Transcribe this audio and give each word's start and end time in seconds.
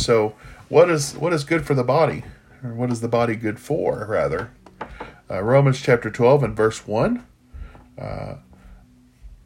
So, 0.00 0.34
what 0.68 0.88
is 0.90 1.14
what 1.16 1.32
is 1.32 1.44
good 1.44 1.66
for 1.66 1.74
the 1.74 1.84
body, 1.84 2.24
or 2.64 2.72
what 2.74 2.90
is 2.90 3.00
the 3.00 3.08
body 3.08 3.36
good 3.36 3.60
for, 3.60 4.06
rather? 4.08 4.50
Uh, 5.30 5.42
Romans 5.42 5.80
chapter 5.80 6.10
twelve 6.10 6.42
and 6.42 6.56
verse 6.56 6.86
one. 6.86 7.26
Uh, 7.98 8.36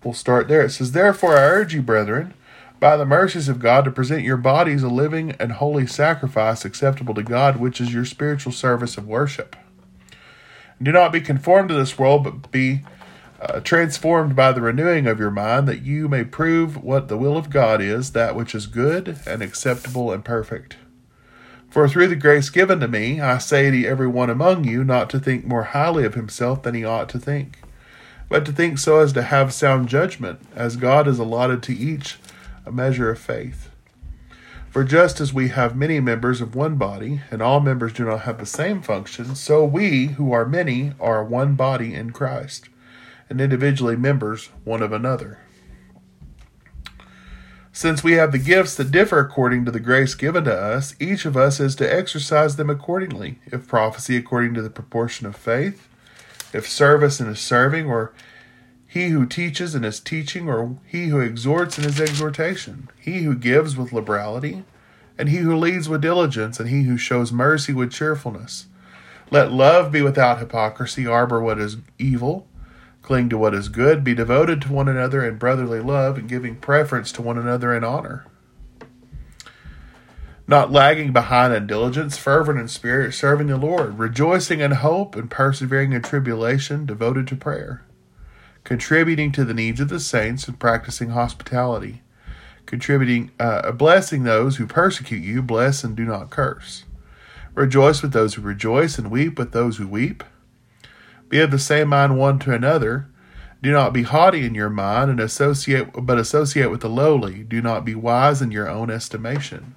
we'll 0.03 0.15
start 0.15 0.49
there. 0.49 0.63
It 0.63 0.71
says, 0.71 0.93
"Therefore, 0.93 1.37
I 1.37 1.43
urge 1.43 1.75
you, 1.75 1.83
brethren." 1.83 2.35
By 2.81 2.97
the 2.97 3.07
mercies 3.07 3.49
of 3.49 3.61
God, 3.61 3.85
to 3.87 3.91
present 3.91 4.25
your 4.25 4.37
bodies 4.37 4.83
a 4.83 4.89
living 4.89 5.33
and 5.39 5.53
holy 5.53 5.87
sacrifice 5.87 6.65
acceptable 6.67 7.15
to 7.15 7.23
God, 7.23 7.57
which 7.57 7.81
is 7.81 7.95
your 7.95 8.05
spiritual 8.05 8.53
service 8.53 8.99
of 8.99 9.07
worship. 9.07 9.57
Do 10.83 10.93
not 10.93 11.13
be 11.13 11.23
conformed 11.23 11.71
to 11.71 11.75
this 11.75 11.99
world, 11.99 12.25
but 12.25 12.51
be 12.51 12.83
uh, 13.45 13.61
transformed 13.61 14.35
by 14.35 14.53
the 14.53 14.63
renewing 14.63 15.07
of 15.07 15.19
your 15.19 15.31
mind, 15.31 15.69
that 15.69 15.83
you 15.83 16.09
may 16.09 16.25
prove 16.25 16.83
what 16.83 17.09
the 17.09 17.19
will 17.19 17.37
of 17.37 17.51
God 17.51 17.83
is, 17.83 18.13
that 18.13 18.35
which 18.35 18.55
is 18.55 18.67
good 18.67 19.19
and 19.27 19.43
acceptable 19.43 20.11
and 20.11 20.25
perfect. 20.25 20.77
For 21.69 21.89
through 21.89 22.09
the 22.09 22.17
grace 22.17 22.51
given 22.51 22.81
to 22.81 22.89
me, 22.89 23.21
I 23.21 23.39
say 23.39 23.71
to 23.71 23.87
every 23.87 24.07
one 24.07 24.31
among 24.31 24.65
you 24.65 24.83
not 24.85 25.11
to 25.11 25.19
think 25.19 25.45
more 25.45 25.65
highly 25.65 26.05
of 26.05 26.15
himself 26.15 26.63
than 26.63 26.75
he 26.75 26.85
ought 26.85 27.09
to 27.11 27.19
think, 27.19 27.61
but 28.29 28.47
to 28.47 28.53
think 28.53 28.79
so 28.79 29.01
as 29.01 29.13
to 29.13 29.23
have 29.23 29.53
sound 29.53 29.89
judgment, 29.89 30.41
as 30.55 30.77
God 30.77 31.07
has 31.07 31.19
allotted 31.19 31.63
to 31.65 31.75
each 31.75 32.19
a 32.65 32.73
measure 32.73 33.11
of 33.11 33.19
faith. 33.19 33.71
For 34.71 34.85
just 34.85 35.21
as 35.21 35.35
we 35.35 35.49
have 35.49 35.77
many 35.77 36.01
members 36.01 36.41
of 36.41 36.55
one 36.55 36.77
body, 36.77 37.21
and 37.31 37.43
all 37.43 37.61
members 37.61 37.93
do 37.93 38.05
not 38.07 38.23
have 38.23 38.39
the 38.39 38.47
same 38.47 38.81
function, 38.81 39.35
so 39.35 39.65
we, 39.65 40.07
who 40.07 40.33
are 40.33 40.47
many, 40.47 40.93
are 40.99 41.23
one 41.23 41.55
body 41.55 41.95
in 41.95 42.11
Christ, 42.11 42.69
and 43.29 43.41
individually 43.41 43.97
members 43.97 44.51
one 44.65 44.83
of 44.83 44.93
another. 44.93 45.41
Since 47.73 48.05
we 48.05 48.13
have 48.13 48.31
the 48.31 48.39
gifts 48.39 48.77
that 48.77 48.93
differ 48.93 49.19
according 49.19 49.65
to 49.65 49.73
the 49.73 49.81
grace 49.81 50.15
given 50.15 50.45
to 50.45 50.55
us, 50.57 50.95
each 51.01 51.25
of 51.25 51.37
us 51.37 51.59
is 51.59 51.75
to 51.77 51.93
exercise 51.93 52.55
them 52.55 52.71
accordingly. 52.71 53.41
If 53.47 53.67
prophecy 53.67 54.17
according 54.17 54.55
to 54.55 54.63
the 54.63 54.71
proportion 54.71 55.27
of 55.27 55.35
faith, 55.35 55.89
if 56.53 56.69
service 56.69 57.19
in 57.19 57.27
his 57.27 57.41
serving, 57.41 57.91
or 57.91 58.13
he 58.87 59.09
who 59.09 59.27
teaches 59.27 59.75
in 59.75 59.83
his 59.83 59.99
teaching, 59.99 60.49
or 60.49 60.79
he 60.87 61.09
who 61.09 61.19
exhorts 61.19 61.77
in 61.77 61.83
his 61.83 62.01
exhortation, 62.01 62.91
he 63.01 63.25
who 63.25 63.35
gives 63.35 63.77
with 63.77 63.93
liberality, 63.93 64.63
and 65.19 65.29
he 65.29 65.39
who 65.39 65.57
leads 65.57 65.89
with 65.89 66.01
diligence, 66.01 66.61
and 66.61 66.69
he 66.69 66.85
who 66.85 66.97
shows 66.97 67.33
mercy 67.33 67.73
with 67.73 67.91
cheerfulness. 67.91 68.67
Let 69.33 69.51
love 69.51 69.91
be 69.91 70.01
without 70.01 70.39
hypocrisy, 70.39 71.09
arbor 71.09 71.41
what 71.41 71.59
is 71.59 71.79
evil, 71.99 72.47
cling 73.05 73.29
to 73.29 73.39
what 73.39 73.55
is 73.55 73.69
good, 73.69 74.03
be 74.03 74.15
devoted 74.15 74.61
to 74.63 74.73
one 74.73 74.89
another 74.89 75.25
in 75.25 75.39
brotherly 75.39 75.81
love, 75.81 76.19
and 76.19 76.29
giving 76.29 76.57
preference 76.57 77.13
to 77.13 77.23
one 77.23 77.39
another 77.39 77.73
in 77.73 77.85
honor. 77.85 78.27
Not 80.49 80.73
lagging 80.73 81.13
behind 81.13 81.55
in 81.55 81.69
diligence, 81.69 82.19
fervent 82.19 82.59
in 82.59 82.67
spirit, 82.67 83.15
serving 83.15 83.47
the 83.47 83.57
Lord, 83.57 83.99
rejoicing 83.99 84.59
in 84.59 84.73
hope, 84.73 85.15
and 85.15 85.31
persevering 85.31 85.93
in 85.93 86.03
tribulation, 86.03 86.85
devoted 86.85 87.29
to 87.29 87.37
prayer 87.37 87.85
contributing 88.65 89.31
to 89.31 89.45
the 89.45 89.55
needs 89.55 89.79
of 89.79 89.91
the 89.91 90.01
saints 90.01 90.49
and 90.49 90.59
practicing 90.59 91.11
hospitality, 91.11 92.03
contributing, 92.67 93.31
uh, 93.39 93.71
blessing 93.73 94.25
those 94.25 94.57
who 94.57 94.67
persecute 94.67 95.23
you, 95.23 95.43
bless 95.43 95.85
and 95.85 95.95
do 95.95 96.05
not 96.05 96.31
curse. 96.31 96.85
Rejoice 97.55 98.03
with 98.03 98.13
those 98.13 98.35
who 98.35 98.43
rejoice, 98.43 98.99
and 98.99 99.11
weep 99.11 99.39
with 99.39 99.53
those 99.53 99.77
who 99.77 99.87
weep. 99.87 100.25
Be 101.35 101.41
of 101.41 101.51
the 101.51 101.59
same 101.59 101.89
mind 101.89 102.17
one 102.17 102.39
to 102.39 102.55
another. 102.55 103.09
Do 103.61 103.73
not 103.73 103.93
be 103.93 104.05
haughty 104.05 104.47
in 104.47 104.55
your 104.55 104.71
mind, 104.71 105.11
and 105.11 105.19
associate, 105.19 105.89
but 105.93 106.17
associate 106.17 106.71
with 106.71 106.83
the 106.83 106.89
lowly. 106.89 107.43
Do 107.43 107.61
not 107.61 107.85
be 107.85 107.97
wise 107.97 108.41
in 108.41 108.53
your 108.53 108.69
own 108.69 108.89
estimation. 108.89 109.75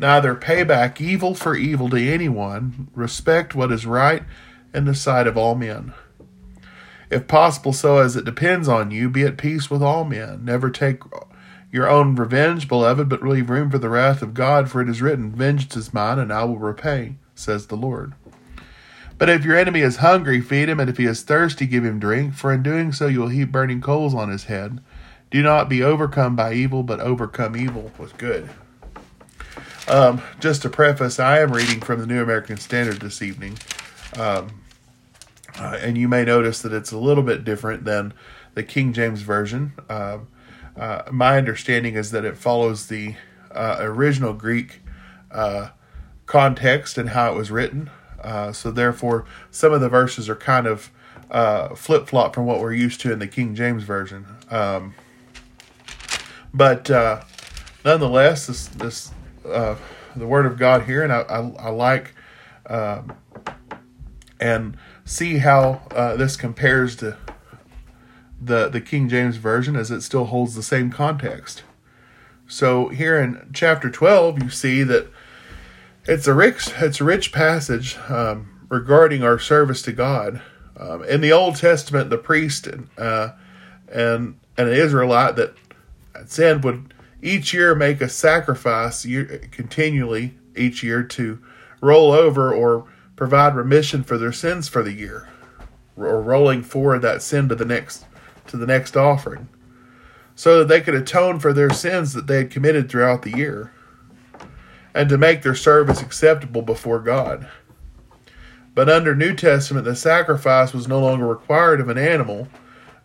Neither 0.00 0.34
pay 0.34 0.64
back 0.64 1.00
evil 1.00 1.36
for 1.36 1.54
evil 1.54 1.88
to 1.90 2.12
anyone. 2.12 2.88
Respect 2.96 3.54
what 3.54 3.70
is 3.70 3.86
right 3.86 4.24
in 4.74 4.86
the 4.86 4.94
sight 4.96 5.28
of 5.28 5.38
all 5.38 5.54
men. 5.54 5.94
If 7.12 7.28
possible, 7.28 7.72
so 7.72 7.98
as 7.98 8.16
it 8.16 8.24
depends 8.24 8.66
on 8.66 8.90
you, 8.90 9.08
be 9.08 9.22
at 9.22 9.38
peace 9.38 9.70
with 9.70 9.84
all 9.84 10.02
men. 10.02 10.44
Never 10.44 10.68
take 10.68 11.02
your 11.70 11.88
own 11.88 12.16
revenge, 12.16 12.66
beloved, 12.66 13.08
but 13.08 13.22
leave 13.22 13.50
room 13.50 13.70
for 13.70 13.78
the 13.78 13.88
wrath 13.88 14.20
of 14.20 14.34
God, 14.34 14.68
for 14.68 14.80
it 14.80 14.88
is 14.88 15.00
written, 15.00 15.30
Vengeance 15.30 15.76
is 15.76 15.94
mine, 15.94 16.18
and 16.18 16.32
I 16.32 16.42
will 16.42 16.58
repay, 16.58 17.18
says 17.36 17.68
the 17.68 17.76
Lord. 17.76 18.14
But 19.18 19.28
if 19.28 19.44
your 19.44 19.56
enemy 19.56 19.80
is 19.80 19.96
hungry, 19.96 20.40
feed 20.40 20.68
him, 20.68 20.78
and 20.78 20.88
if 20.88 20.96
he 20.96 21.04
is 21.04 21.22
thirsty, 21.22 21.66
give 21.66 21.84
him 21.84 21.98
drink, 21.98 22.34
for 22.34 22.52
in 22.52 22.62
doing 22.62 22.92
so 22.92 23.08
you 23.08 23.20
will 23.20 23.28
heap 23.28 23.50
burning 23.50 23.80
coals 23.80 24.14
on 24.14 24.30
his 24.30 24.44
head. 24.44 24.80
Do 25.30 25.42
not 25.42 25.68
be 25.68 25.82
overcome 25.82 26.36
by 26.36 26.54
evil, 26.54 26.84
but 26.84 27.00
overcome 27.00 27.56
evil 27.56 27.90
with 27.98 28.16
good. 28.16 28.48
Um, 29.88 30.22
just 30.38 30.62
to 30.62 30.68
preface, 30.68 31.18
I 31.18 31.40
am 31.40 31.52
reading 31.52 31.80
from 31.80 32.00
the 32.00 32.06
New 32.06 32.22
American 32.22 32.58
Standard 32.58 33.00
this 33.00 33.20
evening. 33.20 33.58
Um, 34.16 34.62
uh, 35.58 35.78
and 35.80 35.98
you 35.98 36.08
may 36.08 36.24
notice 36.24 36.62
that 36.62 36.72
it's 36.72 36.92
a 36.92 36.98
little 36.98 37.24
bit 37.24 37.44
different 37.44 37.84
than 37.84 38.14
the 38.54 38.62
King 38.62 38.92
James 38.92 39.22
Version. 39.22 39.72
Uh, 39.88 40.18
uh, 40.76 41.02
my 41.10 41.36
understanding 41.36 41.94
is 41.94 42.12
that 42.12 42.24
it 42.24 42.36
follows 42.36 42.86
the 42.86 43.16
uh, 43.50 43.78
original 43.80 44.32
Greek 44.32 44.80
uh, 45.32 45.70
context 46.26 46.96
and 46.96 47.10
how 47.10 47.32
it 47.32 47.36
was 47.36 47.50
written. 47.50 47.90
Uh, 48.22 48.52
so, 48.52 48.70
therefore, 48.70 49.24
some 49.50 49.72
of 49.72 49.80
the 49.80 49.88
verses 49.88 50.28
are 50.28 50.36
kind 50.36 50.66
of 50.66 50.90
flip 51.78 52.08
flop 52.08 52.34
from 52.34 52.46
what 52.46 52.60
we're 52.60 52.72
used 52.72 53.00
to 53.02 53.12
in 53.12 53.18
the 53.18 53.28
King 53.28 53.54
James 53.54 53.82
Version. 53.82 54.26
Um, 54.50 54.94
but 56.52 56.90
nonetheless, 57.84 58.46
this, 58.46 58.66
this 58.68 59.12
the 60.16 60.26
Word 60.26 60.46
of 60.46 60.58
God 60.58 60.84
here, 60.84 61.02
and 61.02 61.12
I, 61.12 61.20
I, 61.20 61.66
I 61.66 61.70
like 61.70 62.14
um, 62.66 63.12
and 64.40 64.76
see 65.04 65.38
how 65.38 65.82
uh, 65.92 66.16
this 66.16 66.36
compares 66.36 66.96
to 66.96 67.16
the 68.40 68.68
the 68.68 68.80
King 68.80 69.08
James 69.08 69.36
version, 69.36 69.76
as 69.76 69.90
it 69.90 70.02
still 70.02 70.26
holds 70.26 70.54
the 70.54 70.62
same 70.62 70.90
context. 70.90 71.62
So 72.46 72.88
here 72.88 73.20
in 73.20 73.50
chapter 73.52 73.90
twelve, 73.90 74.42
you 74.42 74.50
see 74.50 74.82
that 74.84 75.08
it's 76.08 76.26
a 76.26 76.32
rich 76.34 76.72
it's 76.78 77.00
a 77.00 77.04
rich 77.04 77.32
passage 77.32 77.96
um, 78.08 78.66
regarding 78.68 79.22
our 79.22 79.38
service 79.38 79.82
to 79.82 79.92
God. 79.92 80.40
Um, 80.76 81.04
in 81.04 81.20
the 81.20 81.32
Old 81.32 81.56
Testament, 81.56 82.08
the 82.08 82.18
priest 82.18 82.66
and 82.66 82.88
uh, 82.96 83.32
and 83.92 84.38
an 84.56 84.68
Israelite 84.68 85.36
that 85.36 85.54
sinned 86.26 86.64
would 86.64 86.94
each 87.22 87.52
year 87.52 87.74
make 87.74 88.00
a 88.00 88.08
sacrifice 88.08 89.04
year, 89.04 89.48
continually 89.50 90.34
each 90.56 90.82
year 90.82 91.02
to 91.02 91.38
roll 91.80 92.12
over 92.12 92.52
or 92.52 92.86
provide 93.14 93.54
remission 93.54 94.02
for 94.02 94.16
their 94.16 94.32
sins 94.32 94.68
for 94.68 94.82
the 94.82 94.92
year, 94.92 95.28
or 95.96 96.22
rolling 96.22 96.62
forward 96.62 97.02
that 97.02 97.22
sin 97.22 97.48
to 97.50 97.54
the 97.54 97.64
next 97.64 98.06
to 98.46 98.56
the 98.56 98.66
next 98.66 98.96
offering, 98.96 99.48
so 100.34 100.58
that 100.58 100.68
they 100.68 100.80
could 100.80 100.94
atone 100.94 101.38
for 101.38 101.52
their 101.52 101.70
sins 101.70 102.14
that 102.14 102.26
they 102.26 102.38
had 102.38 102.50
committed 102.50 102.88
throughout 102.88 103.22
the 103.22 103.36
year, 103.36 103.72
and 104.94 105.08
to 105.08 105.18
make 105.18 105.42
their 105.42 105.54
service 105.54 106.00
acceptable 106.00 106.62
before 106.62 107.00
God. 107.00 107.48
But 108.74 108.88
under 108.88 109.14
New 109.14 109.34
Testament, 109.34 109.84
the 109.84 109.96
sacrifice 109.96 110.72
was 110.72 110.88
no 110.88 111.00
longer 111.00 111.26
required 111.26 111.80
of 111.80 111.88
an 111.88 111.98
animal, 111.98 112.48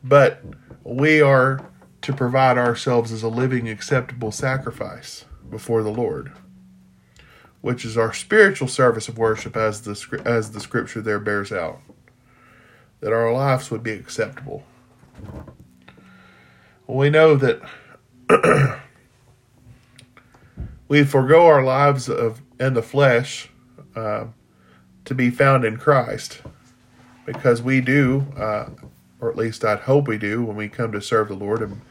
but 0.03 0.43
we 0.83 1.21
are 1.21 1.65
to 2.01 2.13
provide 2.13 2.57
ourselves 2.57 3.11
as 3.11 3.23
a 3.23 3.29
living, 3.29 3.69
acceptable 3.69 4.31
sacrifice 4.31 5.25
before 5.49 5.83
the 5.83 5.91
Lord 5.91 6.33
which 7.63 7.85
is 7.85 7.97
our 7.97 8.11
spiritual 8.11 8.67
service 8.67 9.07
of 9.07 9.17
worship 9.17 9.55
as 9.55 9.83
the 9.83 10.21
as 10.25 10.51
the 10.51 10.59
scripture 10.59 11.01
there 11.01 11.17
bears 11.17 11.49
out 11.49 11.79
that 12.99 13.13
our 13.13 13.31
lives 13.31 13.71
would 13.71 13.81
be 13.81 13.93
acceptable 13.93 14.63
we 16.87 17.09
know 17.09 17.35
that 17.35 17.61
we 20.93 21.03
forego 21.03 21.47
our 21.47 21.63
lives 21.63 22.07
of 22.07 22.39
in 22.59 22.75
the 22.75 22.83
flesh 22.83 23.49
uh, 23.95 24.25
to 25.05 25.15
be 25.15 25.31
found 25.31 25.65
in 25.65 25.75
Christ 25.75 26.39
because 27.25 27.63
we 27.63 27.81
do 27.81 28.27
uh, 28.37 28.69
or 29.19 29.31
at 29.31 29.35
least 29.35 29.65
I'd 29.65 29.79
hope 29.79 30.07
we 30.07 30.19
do 30.19 30.43
when 30.43 30.55
we 30.55 30.69
come 30.69 30.91
to 30.91 31.01
serve 31.01 31.29
the 31.29 31.33
Lord 31.33 31.63
and 31.63 31.81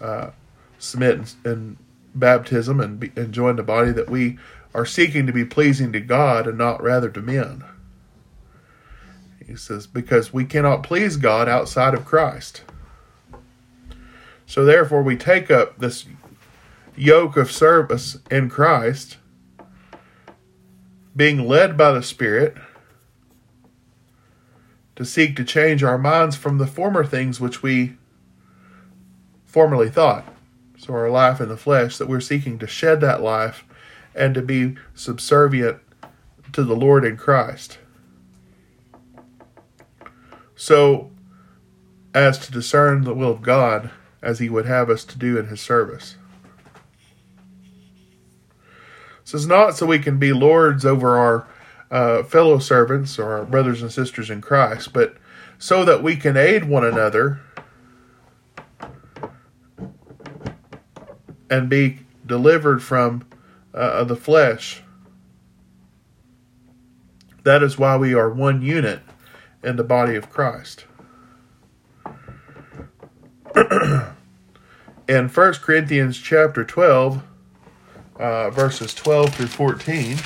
uh, 0.00 0.30
submit 0.78 1.34
in 1.44 1.76
baptism 2.14 2.78
and, 2.78 3.00
be, 3.00 3.10
and 3.16 3.34
join 3.34 3.56
the 3.56 3.64
body 3.64 3.90
that 3.90 4.08
we 4.08 4.38
are 4.72 4.86
seeking 4.86 5.26
to 5.26 5.32
be 5.32 5.44
pleasing 5.44 5.92
to 5.92 6.00
God 6.00 6.46
and 6.46 6.56
not 6.56 6.80
rather 6.80 7.10
to 7.10 7.20
men. 7.20 7.64
He 9.44 9.56
says, 9.56 9.88
because 9.88 10.32
we 10.32 10.44
cannot 10.44 10.84
please 10.84 11.16
God 11.16 11.48
outside 11.48 11.92
of 11.92 12.04
Christ. 12.04 12.62
So 14.46 14.64
therefore, 14.64 15.02
we 15.02 15.16
take 15.16 15.50
up 15.50 15.80
this 15.80 16.06
yoke 16.96 17.36
of 17.36 17.50
service 17.50 18.18
in 18.30 18.48
Christ, 18.48 19.18
being 21.16 21.46
led 21.46 21.76
by 21.76 21.92
the 21.92 22.02
Spirit 22.02 22.56
to 24.96 25.04
seek 25.04 25.36
to 25.36 25.44
change 25.44 25.82
our 25.82 25.98
minds 25.98 26.36
from 26.36 26.58
the 26.58 26.66
former 26.66 27.04
things 27.04 27.40
which 27.40 27.62
we 27.62 27.96
formerly 29.44 29.90
thought. 29.90 30.26
So, 30.78 30.92
our 30.92 31.10
life 31.10 31.40
in 31.40 31.48
the 31.48 31.56
flesh, 31.56 31.96
that 31.98 32.08
we're 32.08 32.20
seeking 32.20 32.58
to 32.58 32.66
shed 32.66 33.00
that 33.00 33.22
life 33.22 33.64
and 34.14 34.34
to 34.34 34.42
be 34.42 34.76
subservient 34.94 35.78
to 36.52 36.62
the 36.62 36.76
Lord 36.76 37.04
in 37.04 37.16
Christ. 37.16 37.78
So, 40.54 41.10
as 42.12 42.38
to 42.40 42.52
discern 42.52 43.02
the 43.02 43.14
will 43.14 43.30
of 43.30 43.42
God 43.42 43.90
as 44.22 44.38
He 44.38 44.48
would 44.48 44.66
have 44.66 44.90
us 44.90 45.04
to 45.04 45.18
do 45.18 45.38
in 45.38 45.46
His 45.46 45.60
service. 45.60 46.16
This 49.24 49.34
is 49.34 49.46
not 49.46 49.76
so 49.76 49.86
we 49.86 49.98
can 49.98 50.18
be 50.18 50.32
lords 50.32 50.84
over 50.84 51.16
our 51.16 51.48
uh, 51.90 52.22
fellow 52.24 52.58
servants 52.58 53.18
or 53.18 53.32
our 53.32 53.44
brothers 53.44 53.80
and 53.80 53.90
sisters 53.90 54.28
in 54.28 54.40
Christ, 54.40 54.92
but 54.92 55.16
so 55.58 55.84
that 55.84 56.02
we 56.02 56.16
can 56.16 56.36
aid 56.36 56.64
one 56.64 56.84
another 56.84 57.40
and 61.48 61.70
be 61.70 62.00
delivered 62.26 62.82
from 62.82 63.24
uh, 63.72 64.04
the 64.04 64.16
flesh. 64.16 64.82
That 67.44 67.62
is 67.62 67.78
why 67.78 67.96
we 67.96 68.14
are 68.14 68.30
one 68.30 68.60
unit 68.62 69.00
in 69.62 69.76
the 69.76 69.84
body 69.84 70.16
of 70.16 70.30
Christ. 70.30 70.84
in 75.08 75.28
1 75.28 75.52
Corinthians 75.54 76.18
chapter 76.18 76.64
12, 76.64 77.22
uh, 78.16 78.50
verses 78.50 78.94
12 78.94 79.34
through 79.34 79.46
14, 79.46 80.18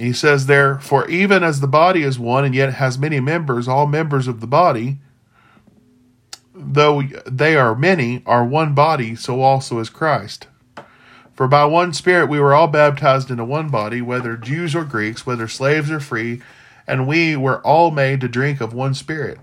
He 0.00 0.14
says 0.14 0.46
there, 0.46 0.78
For 0.78 1.06
even 1.10 1.42
as 1.44 1.60
the 1.60 1.68
body 1.68 2.02
is 2.02 2.18
one 2.18 2.46
and 2.46 2.54
yet 2.54 2.72
has 2.72 2.98
many 2.98 3.20
members, 3.20 3.68
all 3.68 3.86
members 3.86 4.26
of 4.26 4.40
the 4.40 4.46
body, 4.46 4.96
though 6.54 7.02
they 7.26 7.54
are 7.54 7.74
many, 7.74 8.22
are 8.24 8.42
one 8.42 8.74
body, 8.74 9.14
so 9.14 9.42
also 9.42 9.78
is 9.78 9.90
Christ. 9.90 10.46
For 11.40 11.48
by 11.48 11.64
one 11.64 11.94
Spirit 11.94 12.28
we 12.28 12.38
were 12.38 12.52
all 12.52 12.68
baptized 12.68 13.30
into 13.30 13.46
one 13.46 13.70
body, 13.70 14.02
whether 14.02 14.36
Jews 14.36 14.74
or 14.74 14.84
Greeks, 14.84 15.24
whether 15.24 15.48
slaves 15.48 15.90
or 15.90 15.98
free, 15.98 16.42
and 16.86 17.06
we 17.06 17.34
were 17.34 17.62
all 17.62 17.90
made 17.90 18.20
to 18.20 18.28
drink 18.28 18.60
of 18.60 18.74
one 18.74 18.92
Spirit. 18.92 19.38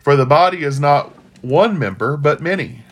For 0.00 0.16
the 0.16 0.26
body 0.26 0.64
is 0.64 0.80
not 0.80 1.12
one 1.40 1.78
member, 1.78 2.16
but 2.16 2.42
many. 2.42 2.82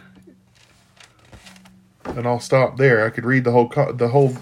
And 2.05 2.29
I'll 2.29 2.39
stop 2.39 2.77
there. 2.77 3.05
I 3.05 3.11
could 3.11 3.25
read 3.25 3.43
the 3.43 3.51
whole 3.51 3.67
the 3.93 4.11
whole 4.13 4.37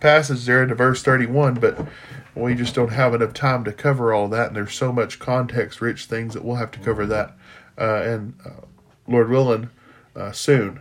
passage 0.00 0.46
there 0.46 0.62
into 0.62 0.74
verse 0.74 1.02
31, 1.02 1.56
but 1.56 1.86
we 2.34 2.54
just 2.54 2.74
don't 2.74 2.88
have 2.88 3.12
enough 3.12 3.34
time 3.34 3.64
to 3.64 3.72
cover 3.72 4.14
all 4.14 4.28
that, 4.28 4.46
and 4.46 4.56
there's 4.56 4.72
so 4.72 4.94
much 4.94 5.18
context 5.18 5.82
rich 5.82 6.06
things 6.06 6.32
that 6.32 6.42
we'll 6.42 6.56
have 6.56 6.70
to 6.70 6.78
cover 6.78 7.04
that, 7.04 7.36
uh, 7.76 8.00
and 8.02 8.32
uh, 8.46 8.64
Lord 9.06 9.28
willing, 9.28 9.68
uh, 10.14 10.32
soon. 10.32 10.80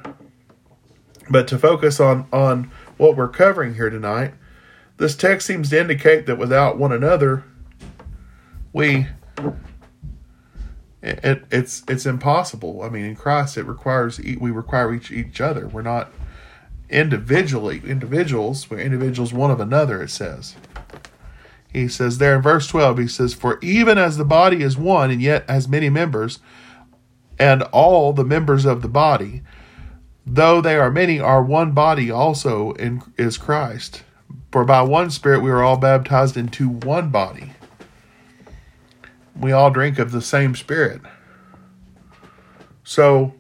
But 1.30 1.48
to 1.50 1.58
focus 1.58 2.00
on, 2.00 2.28
on 2.32 2.72
what 2.98 3.18
we're 3.18 3.30
covering 3.30 3.76
here 3.76 3.90
tonight, 3.90 4.34
this 4.98 5.16
text 5.16 5.48
seems 5.48 5.70
to 5.72 5.80
indicate 5.80 6.26
that 6.26 6.38
without 6.38 6.78
one 6.78 6.92
another, 6.92 7.44
we 8.72 9.08
it, 11.02 11.44
it's 11.52 11.84
it's 11.88 12.06
impossible. 12.06 12.82
I 12.82 12.90
mean, 12.90 13.06
in 13.06 13.16
Christ, 13.16 13.58
it 13.58 13.64
requires 13.64 14.20
we 14.20 14.52
require 14.52 14.94
each 14.94 15.12
each 15.12 15.42
other. 15.42 15.68
We're 15.68 15.82
not 15.82 16.12
individually 16.90 17.82
individuals 17.86 18.70
we're 18.70 18.80
individuals 18.80 19.34
one 19.34 19.50
of 19.50 19.60
another 19.60 20.04
it 20.04 20.10
says 20.10 20.56
he 21.74 21.88
says 21.88 22.20
there 22.20 22.36
in 22.36 22.42
verse 22.42 22.68
12 22.68 23.00
he 23.00 23.08
says 23.08 23.34
for 23.34 23.58
even 23.62 23.98
as 23.98 24.18
the 24.18 24.26
body 24.26 24.62
is 24.62 24.78
one 24.78 25.10
and 25.10 25.22
yet 25.22 25.50
has 25.50 25.68
many 25.68 25.90
members 25.90 26.40
and 27.40 27.64
all 27.64 28.14
the 28.14 28.24
members 28.24 28.66
of 28.66 28.82
the 28.84 28.88
body 28.88 29.42
though 30.26 30.62
they 30.62 30.76
are 30.76 30.92
many 30.92 31.20
are 31.20 31.44
one 31.44 31.72
body 31.72 32.10
also 32.10 32.72
in 32.74 33.02
is 33.18 33.38
christ. 33.38 34.04
For 34.52 34.64
by 34.64 34.82
one 34.82 35.10
spirit 35.10 35.42
we 35.42 35.52
are 35.52 35.64
all 35.64 35.78
baptized 35.78 36.38
into 36.38 36.70
one 36.70 37.10
body. 37.10 37.54
We 39.38 39.52
all 39.52 39.70
drink 39.70 40.00
of 40.00 40.12
the 40.12 40.22
same 40.22 40.56
spirit. 40.56 41.02
So 42.84 43.34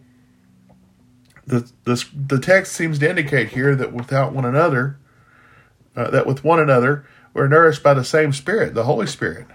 the, 1.45 1.71
the, 1.83 2.03
the 2.13 2.39
text 2.39 2.73
seems 2.73 2.99
to 2.99 3.09
indicate 3.09 3.49
here 3.49 3.75
that 3.75 3.93
without 3.93 4.33
one 4.33 4.45
another, 4.45 4.97
uh, 5.95 6.09
that 6.09 6.25
with 6.25 6.43
one 6.43 6.59
another, 6.59 7.05
we're 7.33 7.47
nourished 7.47 7.83
by 7.83 7.93
the 7.93 8.03
same 8.03 8.33
Spirit, 8.33 8.73
the 8.73 8.85
Holy 8.85 9.05
Spirit, 9.05 9.45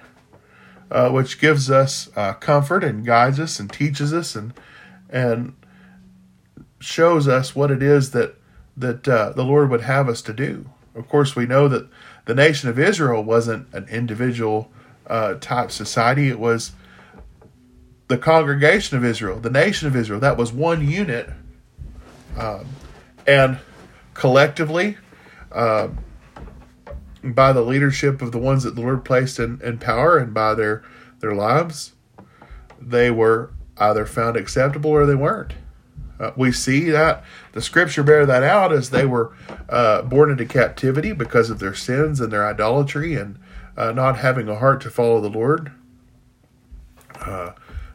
uh, 0.91 1.11
which 1.11 1.41
gives 1.41 1.71
us 1.71 2.11
uh, 2.15 2.35
comfort 2.35 2.85
and 2.85 3.05
guides 3.05 3.41
us 3.41 3.59
and 3.59 3.73
teaches 3.73 4.13
us 4.13 4.37
and 4.37 4.55
and 5.09 5.55
shows 6.81 7.29
us 7.29 7.55
what 7.55 7.71
it 7.71 7.83
is 7.83 8.11
that 8.13 8.37
that 8.77 9.07
uh, 9.07 9.31
the 9.31 9.45
Lord 9.45 9.69
would 9.71 9.83
have 9.83 10.09
us 10.09 10.23
to 10.23 10.33
do. 10.33 10.71
Of 10.95 11.09
course, 11.09 11.37
we 11.37 11.47
know 11.47 11.69
that 11.69 11.89
the 12.25 12.35
nation 12.35 12.69
of 12.69 12.79
Israel 12.79 13.23
wasn't 13.23 13.73
an 13.75 13.87
individual 13.89 14.71
uh, 15.07 15.35
type 15.35 15.71
society; 15.71 16.29
it 16.29 16.41
was 16.41 16.73
the 18.09 18.19
congregation 18.19 18.97
of 18.97 19.05
Israel, 19.05 19.39
the 19.39 19.51
nation 19.51 19.87
of 19.87 19.95
Israel. 19.95 20.21
That 20.21 20.37
was 20.37 20.53
one 20.53 20.89
unit 20.89 21.31
um, 22.37 22.67
and 23.27 23.59
collectively, 24.15 24.97
uh, 25.53 25.89
by 27.23 27.53
the 27.53 27.63
leadership 27.63 28.23
of 28.23 28.33
the 28.33 28.39
ones 28.39 28.63
that 28.63 28.75
the 28.75 28.81
Lord 28.81 29.05
placed 29.05 29.39
in, 29.39 29.61
in 29.63 29.79
power 29.79 30.17
and 30.17 30.33
by 30.33 30.55
their, 30.55 30.83
their 31.21 31.35
lives, 31.35 31.93
they 32.81 33.11
were 33.11 33.51
either 33.77 34.07
found 34.07 34.37
acceptable 34.37 34.91
or 34.91 35.07
they 35.07 35.15
weren't. 35.15 35.53
Uh, 36.21 36.33
we 36.37 36.53
see 36.53 36.91
that 36.91 37.25
the 37.53 37.63
scripture 37.63 38.03
bear 38.03 38.27
that 38.27 38.43
out 38.43 38.73
as 38.73 38.91
they 38.91 39.07
were 39.07 39.35
uh, 39.71 40.03
born 40.03 40.31
into 40.31 40.45
captivity 40.45 41.13
because 41.13 41.49
of 41.49 41.59
their 41.59 41.75
sins 41.75 42.21
and 42.21 42.31
their 42.31 42.47
idolatry 42.47 43.15
and 43.15 43.39
uh, 43.77 43.91
not 43.91 44.19
having 44.19 44.47
a 44.47 44.57
heart 44.57 44.83
to 44.83 44.91
follow 44.91 45.21
the 45.21 45.31
Lord. 45.31 45.73
Uh, 47.19 47.53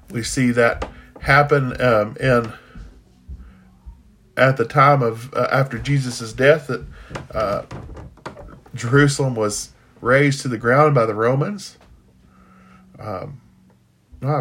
we 0.10 0.24
see 0.24 0.50
that 0.51 0.89
happen 1.22 1.80
um, 1.80 2.18
in 2.19 2.51
at 4.36 4.57
the 4.57 4.66
time 4.66 5.01
of 5.01 5.33
uh, 5.33 5.48
after 5.51 5.77
Jesus' 5.77 6.33
death 6.33 6.68
that 6.68 6.86
uh, 7.31 7.63
Jerusalem 8.74 9.36
was 9.36 9.72
razed 10.01 10.42
to 10.42 10.48
the 10.48 10.57
ground 10.57 10.95
by 10.95 11.06
the 11.06 11.16
Romans. 11.16 11.77
Um, 13.00 13.41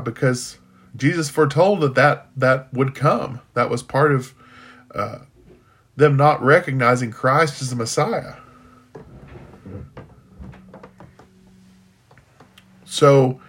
because 0.02 0.58
Jesus 0.96 1.28
foretold 1.28 1.80
that, 1.80 1.94
that 1.94 2.28
that 2.36 2.72
would 2.72 2.94
come. 2.94 3.40
That 3.54 3.70
was 3.70 3.82
part 3.82 4.12
of 4.12 4.34
uh, 4.94 5.20
them 5.96 6.16
not 6.16 6.42
recognizing 6.42 7.10
Christ 7.10 7.60
as 7.60 7.70
the 7.70 7.76
Messiah. 7.76 8.34
So 12.84 13.40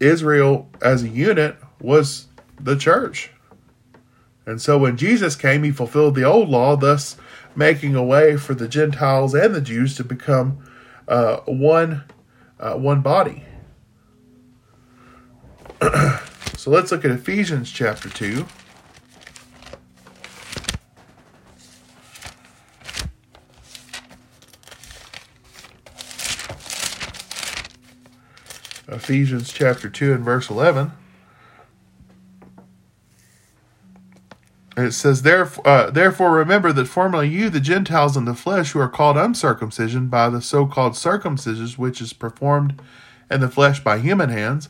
Israel 0.00 0.68
as 0.82 1.04
a 1.04 1.08
unit 1.08 1.56
was 1.80 2.26
the 2.60 2.76
church. 2.76 3.30
And 4.44 4.60
so 4.60 4.78
when 4.78 4.96
Jesus 4.96 5.34
came, 5.34 5.62
he 5.62 5.70
fulfilled 5.70 6.14
the 6.14 6.24
old 6.24 6.48
law, 6.48 6.76
thus 6.76 7.16
making 7.54 7.94
a 7.94 8.04
way 8.04 8.36
for 8.36 8.54
the 8.54 8.68
Gentiles 8.68 9.34
and 9.34 9.54
the 9.54 9.60
Jews 9.60 9.96
to 9.96 10.04
become 10.04 10.58
uh, 11.08 11.38
one 11.46 12.04
uh, 12.58 12.74
one 12.74 13.02
body. 13.02 13.44
so 16.56 16.70
let's 16.70 16.90
look 16.90 17.04
at 17.04 17.10
Ephesians 17.10 17.70
chapter 17.70 18.08
2. 18.08 18.46
Ephesians 28.88 29.52
chapter 29.52 29.90
2 29.90 30.14
and 30.14 30.24
verse 30.24 30.48
11. 30.48 30.92
it 34.76 34.92
says, 34.92 35.22
therefore, 35.22 35.66
uh, 35.66 35.90
therefore, 35.90 36.32
remember 36.32 36.72
that 36.72 36.86
formerly 36.86 37.28
you, 37.28 37.48
the 37.48 37.60
Gentiles 37.60 38.16
in 38.16 38.26
the 38.26 38.34
flesh, 38.34 38.72
who 38.72 38.80
are 38.80 38.88
called 38.88 39.16
uncircumcision 39.16 40.08
by 40.08 40.28
the 40.28 40.42
so 40.42 40.66
called 40.66 40.96
circumcision 40.96 41.66
which 41.80 42.00
is 42.00 42.12
performed 42.12 42.80
in 43.30 43.40
the 43.40 43.48
flesh 43.48 43.82
by 43.82 43.98
human 43.98 44.28
hands, 44.28 44.68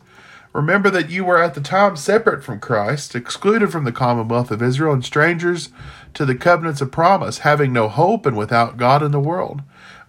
remember 0.57 0.89
that 0.89 1.11
you 1.11 1.23
were 1.23 1.41
at 1.41 1.55
the 1.55 1.61
time 1.61 1.97
separate 1.97 2.43
from 2.43 2.61
Christ, 2.61 3.15
excluded 3.15 3.71
from 3.71 3.85
the 3.85 3.93
commonwealth 3.93 4.51
of 4.51 4.63
Israel, 4.63 4.95
and 4.95 5.05
strangers 5.05 5.69
to 6.15 6.25
the 6.25 6.35
covenants 6.35 6.81
of 6.81 6.91
promise, 6.91 7.39
having 7.39 7.73
no 7.73 7.89
hope 7.89 8.25
and 8.25 8.37
without 8.37 8.79
God 8.79 9.03
in 9.03 9.13
the 9.13 9.21
world. 9.21 9.61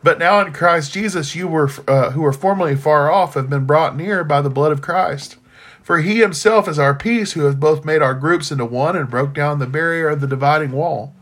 But 0.02 0.20
now 0.20 0.40
in 0.40 0.54
Christ 0.54 0.94
Jesus, 0.94 1.36
you 1.36 1.50
were 1.50 1.70
uh, 1.88 2.12
who 2.12 2.22
were 2.22 2.32
formerly 2.32 2.78
far 2.78 3.12
off 3.12 3.34
have 3.34 3.50
been 3.50 3.66
brought 3.66 3.98
near 3.98 4.24
by 4.24 4.42
the 4.42 4.50
blood 4.50 4.72
of 4.72 4.82
Christ. 4.82 5.36
For 5.84 6.00
he 6.00 6.20
himself 6.20 6.68
is 6.68 6.80
our 6.80 6.96
peace, 6.96 7.34
who 7.34 7.42
has 7.42 7.56
both 7.56 7.86
made 7.86 8.02
our 8.02 8.14
groups 8.14 8.52
into 8.52 8.66
one 8.66 8.96
and 8.96 9.10
broke 9.10 9.34
down 9.34 9.60
the 9.60 9.68
barrier 9.68 10.10
of 10.10 10.22
the 10.22 10.28
dividing 10.28 10.72
wall, 10.72 11.14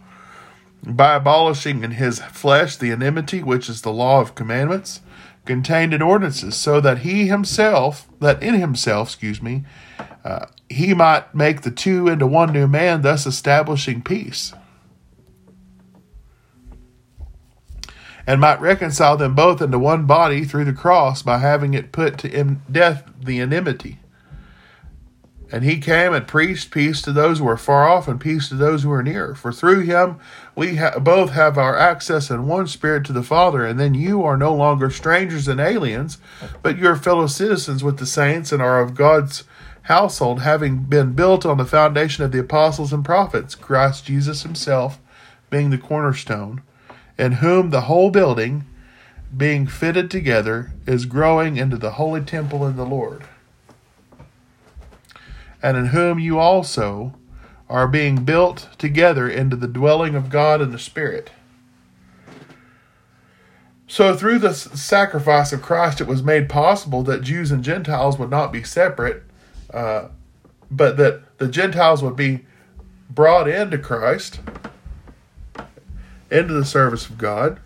by 0.84 1.15
abolishing 1.15 1.84
in 1.84 1.91
his 1.91 2.20
flesh 2.20 2.75
the 2.75 2.91
enmity 2.91 3.41
which 3.41 3.70
is 3.70 3.82
the 3.82 3.91
law 3.91 4.22
of 4.22 4.36
commandments 4.36 5.01
contained 5.45 5.93
in 5.93 6.01
ordinances, 6.01 6.55
so 6.55 6.81
that 6.81 6.99
he 6.99 7.27
himself, 7.27 8.07
that 8.19 8.41
in 8.41 8.55
himself, 8.55 9.09
excuse 9.09 9.41
me, 9.41 9.63
uh, 10.23 10.47
he 10.69 10.93
might 10.93 11.33
make 11.35 11.61
the 11.61 11.71
two 11.71 12.07
into 12.07 12.25
one 12.25 12.51
new 12.51 12.67
man, 12.67 13.01
thus 13.01 13.25
establishing 13.25 14.01
peace. 14.01 14.53
And 18.27 18.41
might 18.41 18.59
reconcile 18.59 19.17
them 19.17 19.35
both 19.35 19.61
into 19.61 19.77
one 19.77 20.05
body 20.05 20.45
through 20.45 20.65
the 20.65 20.73
cross 20.73 21.21
by 21.21 21.37
having 21.37 21.75
it 21.75 21.91
put 21.91 22.17
to 22.19 22.57
death 22.71 23.03
the 23.21 23.39
enmity. 23.39 23.99
And 25.51 25.63
he 25.63 25.77
came 25.77 26.13
and 26.13 26.27
preached 26.27 26.71
peace 26.71 27.01
to 27.03 27.11
those 27.11 27.39
who 27.39 27.47
are 27.47 27.57
far 27.57 27.87
off 27.87 28.07
and 28.07 28.19
peace 28.19 28.49
to 28.49 28.55
those 28.55 28.83
who 28.83 28.91
are 28.91 29.03
near. 29.03 29.35
For 29.35 29.51
through 29.51 29.81
him 29.81 30.17
we 30.55 30.77
ha- 30.77 30.97
both 30.99 31.31
have 31.31 31.57
our 31.57 31.77
access 31.77 32.29
in 32.29 32.47
one 32.47 32.67
spirit 32.67 33.05
to 33.05 33.13
the 33.13 33.23
Father. 33.23 33.65
And 33.65 33.79
then 33.79 33.93
you 33.93 34.23
are 34.23 34.37
no 34.37 34.53
longer 34.53 34.89
strangers 34.89 35.47
and 35.47 35.59
aliens, 35.59 36.17
but 36.63 36.77
you 36.77 36.87
are 36.87 36.95
fellow 36.95 37.27
citizens 37.27 37.83
with 37.83 37.99
the 37.99 38.07
saints 38.07 38.51
and 38.51 38.61
are 38.61 38.81
of 38.81 38.95
God's 38.95 39.43
household, 39.83 40.41
having 40.41 40.79
been 40.83 41.13
built 41.13 41.45
on 41.45 41.57
the 41.57 41.65
foundation 41.65 42.23
of 42.23 42.31
the 42.31 42.39
apostles 42.39 42.91
and 42.91 43.05
prophets, 43.05 43.53
Christ 43.53 44.05
Jesus 44.05 44.41
himself 44.41 44.99
being 45.51 45.69
the 45.69 45.77
cornerstone, 45.77 46.63
in 47.19 47.33
whom 47.33 47.69
the 47.69 47.81
whole 47.81 48.09
building, 48.09 48.65
being 49.35 49.67
fitted 49.67 50.09
together, 50.09 50.71
is 50.87 51.05
growing 51.05 51.55
into 51.57 51.77
the 51.77 51.91
holy 51.91 52.21
temple 52.21 52.65
in 52.65 52.77
the 52.77 52.85
Lord 52.85 53.25
and 55.65 55.75
in 55.75 55.88
whom 55.88 56.19
you 56.19 56.38
also 56.38 57.15
are 57.67 57.88
being 57.88 58.24
built 58.24 58.69
together 58.77 59.27
into 59.27 59.55
the 59.55 59.67
dwelling 59.67 60.13
of 60.13 60.29
God 60.29 60.62
in 60.62 60.69
the 60.69 60.77
Spirit. 60.77 61.31
So, 63.88 64.15
through 64.15 64.38
the 64.38 64.53
sacrifice 64.53 65.51
of 65.51 65.63
Christ, 65.63 66.00
it 66.00 66.05
was 66.05 66.22
made 66.22 66.50
possible 66.50 67.01
that 67.03 67.24
Jews 67.24 67.51
and 67.51 67.63
Gentiles 67.63 68.19
would 68.19 68.29
not 68.29 68.53
be 68.53 68.62
separate, 68.62 69.24
uh, 69.74 70.10
but 70.69 70.98
that 70.98 71.24
the 71.39 71.48
Gentiles 71.48 72.03
would 72.03 72.15
be 72.15 72.45
brought 73.10 73.48
into 73.48 73.79
Christ, 73.79 74.41
into 76.29 76.53
the 76.53 76.65
service 76.65 77.10
of 77.10 77.17
God, 77.17 77.60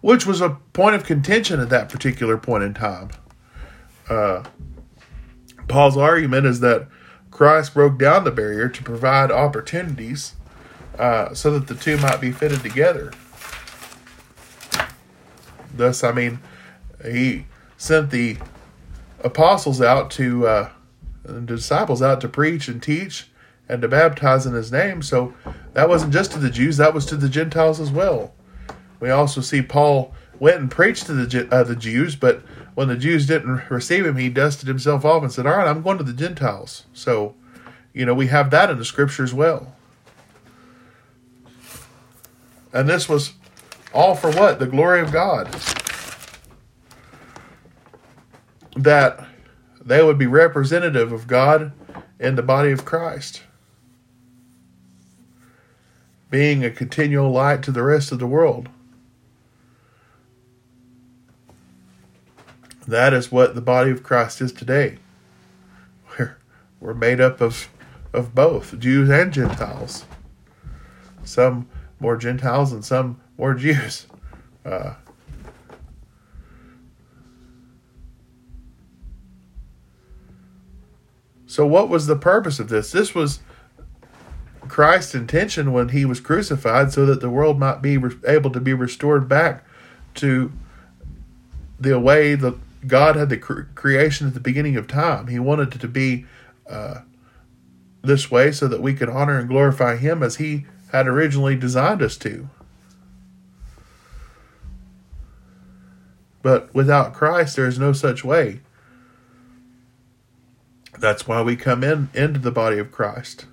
which 0.00 0.26
was 0.26 0.40
a 0.40 0.56
point 0.72 0.96
of 0.96 1.04
contention 1.04 1.60
at 1.60 1.68
that 1.68 1.88
particular 1.88 2.36
point 2.36 2.64
in 2.64 2.74
time. 2.74 3.10
Uh, 4.10 4.42
Paul's 5.68 5.96
argument 5.96 6.46
is 6.46 6.60
that 6.60 6.88
Christ 7.30 7.74
broke 7.74 7.98
down 7.98 8.24
the 8.24 8.30
barrier 8.30 8.68
to 8.68 8.82
provide 8.82 9.30
opportunities 9.30 10.34
uh, 10.98 11.34
so 11.34 11.50
that 11.58 11.66
the 11.66 11.74
two 11.74 11.96
might 11.96 12.20
be 12.20 12.30
fitted 12.30 12.60
together. 12.62 13.12
Thus, 15.74 16.04
I 16.04 16.12
mean, 16.12 16.38
he 17.04 17.46
sent 17.78 18.10
the 18.10 18.36
apostles 19.24 19.80
out 19.80 20.10
to, 20.12 20.46
uh, 20.46 20.70
the 21.22 21.40
disciples 21.40 22.02
out 22.02 22.20
to 22.20 22.28
preach 22.28 22.68
and 22.68 22.82
teach 22.82 23.28
and 23.68 23.80
to 23.80 23.88
baptize 23.88 24.44
in 24.44 24.52
his 24.52 24.70
name. 24.70 25.02
So 25.02 25.34
that 25.72 25.88
wasn't 25.88 26.12
just 26.12 26.32
to 26.32 26.38
the 26.38 26.50
Jews, 26.50 26.76
that 26.76 26.92
was 26.92 27.06
to 27.06 27.16
the 27.16 27.28
Gentiles 27.28 27.80
as 27.80 27.90
well. 27.90 28.34
We 29.00 29.10
also 29.10 29.40
see 29.40 29.62
Paul 29.62 30.14
went 30.42 30.58
and 30.58 30.72
preached 30.72 31.06
to 31.06 31.12
the, 31.12 31.48
uh, 31.54 31.62
the 31.62 31.76
Jews, 31.76 32.16
but 32.16 32.40
when 32.74 32.88
the 32.88 32.96
Jews 32.96 33.28
didn't 33.28 33.62
receive 33.70 34.04
him, 34.04 34.16
he 34.16 34.28
dusted 34.28 34.66
himself 34.66 35.04
off 35.04 35.22
and 35.22 35.30
said, 35.30 35.46
All 35.46 35.56
right, 35.56 35.68
I'm 35.68 35.82
going 35.82 35.98
to 35.98 36.04
the 36.04 36.12
Gentiles. 36.12 36.84
So, 36.92 37.36
you 37.92 38.04
know, 38.04 38.12
we 38.12 38.26
have 38.26 38.50
that 38.50 38.68
in 38.68 38.76
the 38.76 38.84
scripture 38.84 39.22
as 39.22 39.32
well. 39.32 39.76
And 42.72 42.88
this 42.88 43.08
was 43.08 43.34
all 43.94 44.16
for 44.16 44.32
what? 44.32 44.58
The 44.58 44.66
glory 44.66 45.00
of 45.00 45.12
God. 45.12 45.46
That 48.74 49.24
they 49.80 50.02
would 50.02 50.18
be 50.18 50.26
representative 50.26 51.12
of 51.12 51.28
God 51.28 51.70
in 52.18 52.34
the 52.34 52.42
body 52.42 52.72
of 52.72 52.84
Christ, 52.84 53.44
being 56.30 56.64
a 56.64 56.70
continual 56.72 57.30
light 57.30 57.62
to 57.62 57.70
the 57.70 57.84
rest 57.84 58.10
of 58.10 58.18
the 58.18 58.26
world. 58.26 58.68
That 62.86 63.12
is 63.12 63.30
what 63.30 63.54
the 63.54 63.60
body 63.60 63.90
of 63.90 64.02
Christ 64.02 64.40
is 64.40 64.52
today. 64.52 64.98
We're, 66.18 66.36
we're 66.80 66.94
made 66.94 67.20
up 67.20 67.40
of, 67.40 67.68
of 68.12 68.34
both, 68.34 68.78
Jews 68.78 69.08
and 69.08 69.32
Gentiles. 69.32 70.04
Some 71.24 71.68
more 72.00 72.16
Gentiles 72.16 72.72
and 72.72 72.84
some 72.84 73.20
more 73.38 73.54
Jews. 73.54 74.06
Uh, 74.64 74.94
so, 81.46 81.66
what 81.66 81.88
was 81.88 82.06
the 82.06 82.16
purpose 82.16 82.58
of 82.58 82.68
this? 82.68 82.92
This 82.92 83.14
was 83.14 83.40
Christ's 84.68 85.14
intention 85.14 85.72
when 85.72 85.90
he 85.90 86.04
was 86.04 86.20
crucified 86.20 86.92
so 86.92 87.06
that 87.06 87.20
the 87.20 87.30
world 87.30 87.58
might 87.58 87.82
be 87.82 87.98
able 88.26 88.50
to 88.50 88.60
be 88.60 88.72
restored 88.72 89.28
back 89.28 89.64
to 90.14 90.52
the 91.78 91.98
way 91.98 92.34
the 92.34 92.56
God 92.86 93.16
had 93.16 93.28
the 93.28 93.38
creation 93.38 94.26
at 94.26 94.34
the 94.34 94.40
beginning 94.40 94.76
of 94.76 94.86
time. 94.86 95.28
He 95.28 95.38
wanted 95.38 95.74
it 95.74 95.80
to 95.80 95.88
be 95.88 96.26
uh, 96.68 97.02
this 98.02 98.30
way 98.30 98.50
so 98.52 98.66
that 98.68 98.82
we 98.82 98.94
could 98.94 99.08
honor 99.08 99.38
and 99.38 99.48
glorify 99.48 99.96
Him 99.96 100.22
as 100.22 100.36
He 100.36 100.66
had 100.90 101.06
originally 101.06 101.56
designed 101.56 102.02
us 102.02 102.16
to. 102.18 102.48
But 106.42 106.74
without 106.74 107.14
Christ, 107.14 107.54
there 107.56 107.66
is 107.66 107.78
no 107.78 107.92
such 107.92 108.24
way. 108.24 108.60
That's 110.98 111.26
why 111.26 111.40
we 111.42 111.56
come 111.56 111.84
in 111.84 112.10
into 112.14 112.40
the 112.40 112.50
body 112.50 112.78
of 112.78 112.90
Christ. 112.90 113.46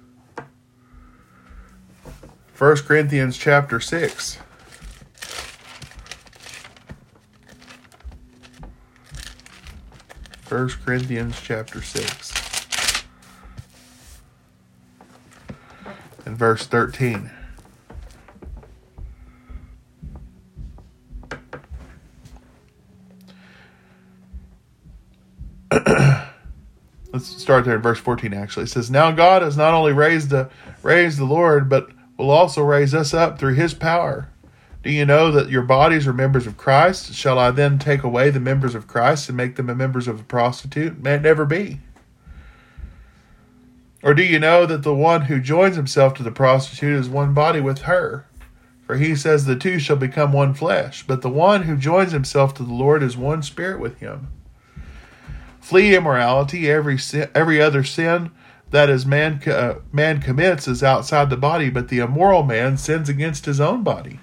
1 2.57 2.77
Corinthians 2.77 3.37
chapter 3.37 3.79
6. 3.79 4.39
1 10.49 10.69
Corinthians 10.83 11.39
chapter 11.39 11.79
6 11.79 12.33
and 16.25 16.35
verse 16.35 16.65
13. 16.65 17.29
Let's 25.71 27.27
start 27.27 27.65
there 27.65 27.75
in 27.75 27.81
verse 27.83 27.99
14 27.99 28.33
actually. 28.33 28.63
It 28.63 28.69
says, 28.69 28.89
Now 28.89 29.11
God 29.11 29.43
has 29.43 29.55
not 29.55 29.75
only 29.75 29.93
raised 29.93 30.31
the 30.31 30.49
raised 30.81 31.19
the 31.19 31.25
Lord, 31.25 31.69
but 31.69 31.91
will 32.17 32.31
also 32.31 32.63
raise 32.63 32.95
us 32.95 33.13
up 33.13 33.37
through 33.37 33.53
his 33.53 33.75
power. 33.75 34.29
Do 34.81 34.91
you 34.91 35.05
know 35.05 35.31
that 35.31 35.49
your 35.49 35.61
bodies 35.61 36.07
are 36.07 36.13
members 36.13 36.47
of 36.47 36.55
Christ? 36.55 37.13
Shall 37.13 37.37
I 37.37 37.51
then 37.51 37.79
take 37.79 38.03
away 38.03 38.29
the 38.29 38.39
members 38.39 38.75
of 38.75 38.87
Christ 38.87 39.27
and 39.27 39.35
make 39.35 39.55
them 39.55 39.67
the 39.67 39.75
members 39.75 40.07
of 40.07 40.21
a 40.21 40.23
prostitute? 40.23 41.01
May 41.01 41.15
it 41.15 41.21
never 41.21 41.45
be. 41.45 41.81
Or 44.01 44.13
do 44.13 44.23
you 44.23 44.39
know 44.39 44.65
that 44.65 44.83
the 44.83 44.95
one 44.95 45.23
who 45.23 45.41
joins 45.41 45.75
himself 45.75 46.13
to 46.13 46.23
the 46.23 46.31
prostitute 46.31 46.97
is 46.97 47.09
one 47.09 47.33
body 47.33 47.59
with 47.59 47.79
her? 47.79 48.25
For 48.87 48.95
he 48.95 49.15
says 49.15 49.45
the 49.45 49.57
two 49.57 49.79
shall 49.79 49.97
become 49.97 50.31
one 50.31 50.53
flesh. 50.53 51.05
But 51.05 51.21
the 51.21 51.29
one 51.29 51.63
who 51.63 51.75
joins 51.75 52.13
himself 52.13 52.53
to 52.55 52.63
the 52.63 52.73
Lord 52.73 53.03
is 53.03 53.17
one 53.17 53.43
spirit 53.43 53.81
with 53.81 53.99
him. 53.99 54.29
Flee 55.59 55.93
immorality. 55.93 56.71
Every 56.71 56.97
sin, 56.97 57.29
every 57.35 57.61
other 57.61 57.83
sin 57.83 58.31
that 58.71 58.89
is 58.89 59.05
man 59.05 59.41
uh, 59.47 59.75
man 59.91 60.21
commits 60.21 60.67
is 60.67 60.83
outside 60.83 61.29
the 61.29 61.37
body, 61.37 61.69
but 61.69 61.89
the 61.89 61.99
immoral 61.99 62.43
man 62.43 62.77
sins 62.77 63.09
against 63.09 63.45
his 63.45 63.59
own 63.59 63.83
body. 63.83 64.19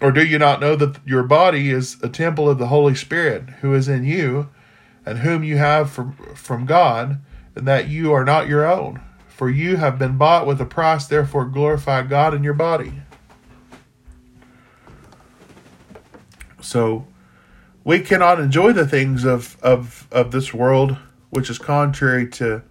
Or 0.00 0.10
do 0.10 0.24
you 0.24 0.38
not 0.38 0.60
know 0.60 0.76
that 0.76 0.96
your 1.06 1.22
body 1.22 1.70
is 1.70 1.96
a 2.02 2.08
temple 2.08 2.48
of 2.48 2.58
the 2.58 2.68
Holy 2.68 2.94
Spirit 2.94 3.50
who 3.60 3.74
is 3.74 3.88
in 3.88 4.04
you, 4.04 4.48
and 5.04 5.18
whom 5.18 5.44
you 5.44 5.58
have 5.58 5.90
from, 5.90 6.14
from 6.34 6.66
God, 6.66 7.20
and 7.54 7.66
that 7.68 7.88
you 7.88 8.12
are 8.12 8.24
not 8.24 8.48
your 8.48 8.66
own? 8.66 9.02
For 9.28 9.50
you 9.50 9.76
have 9.76 9.98
been 9.98 10.16
bought 10.16 10.46
with 10.46 10.60
a 10.60 10.66
price, 10.66 11.06
therefore 11.06 11.44
glorify 11.44 12.02
God 12.02 12.34
in 12.34 12.44
your 12.44 12.54
body. 12.54 13.02
So 16.60 17.06
we 17.84 18.00
cannot 18.00 18.40
enjoy 18.40 18.72
the 18.72 18.86
things 18.86 19.24
of, 19.24 19.56
of, 19.62 20.06
of 20.10 20.30
this 20.30 20.52
world, 20.52 20.96
which 21.30 21.50
is 21.50 21.58
contrary 21.58 22.28
to 22.28 22.62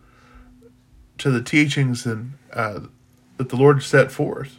to 1.19 1.29
the 1.29 1.41
teachings 1.41 2.05
and 2.05 2.33
uh, 2.53 2.79
that 3.37 3.49
the 3.49 3.55
Lord 3.55 3.83
set 3.83 4.11
forth. 4.11 4.58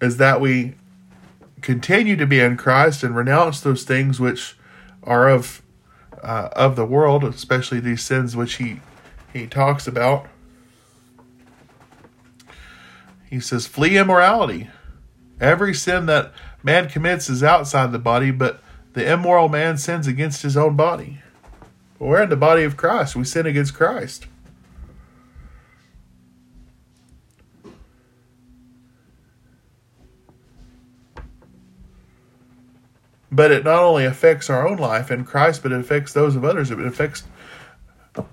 Is 0.00 0.16
that 0.16 0.40
we 0.40 0.74
continue 1.60 2.16
to 2.16 2.26
be 2.26 2.40
in 2.40 2.56
Christ 2.56 3.02
and 3.02 3.14
renounce 3.14 3.60
those 3.60 3.84
things 3.84 4.18
which 4.18 4.56
are 5.02 5.28
of 5.28 5.62
uh, 6.22 6.50
of 6.52 6.76
the 6.76 6.84
world, 6.84 7.24
especially 7.24 7.80
these 7.80 8.02
sins 8.02 8.36
which 8.36 8.54
he 8.54 8.80
he 9.32 9.46
talks 9.46 9.86
about. 9.86 10.26
he 13.30 13.38
says, 13.38 13.66
Flee 13.66 13.96
immorality. 13.96 14.68
Every 15.40 15.72
sin 15.72 16.06
that 16.06 16.32
man 16.62 16.88
commits 16.88 17.30
is 17.30 17.42
outside 17.42 17.92
the 17.92 17.98
body, 17.98 18.32
but 18.32 18.60
the 18.92 19.10
immoral 19.10 19.48
man 19.48 19.78
sins 19.78 20.08
against 20.08 20.42
his 20.42 20.56
own 20.56 20.74
body. 20.76 21.20
But 21.98 22.06
we're 22.06 22.22
in 22.24 22.28
the 22.28 22.36
body 22.36 22.64
of 22.64 22.76
Christ. 22.76 23.14
We 23.14 23.24
sin 23.24 23.46
against 23.46 23.74
Christ. 23.74 24.26
But 33.40 33.52
it 33.52 33.64
not 33.64 33.82
only 33.82 34.04
affects 34.04 34.50
our 34.50 34.68
own 34.68 34.76
life 34.76 35.10
in 35.10 35.24
Christ, 35.24 35.62
but 35.62 35.72
it 35.72 35.80
affects 35.80 36.12
those 36.12 36.36
of 36.36 36.44
others. 36.44 36.70
It 36.70 36.78
affects 36.78 37.22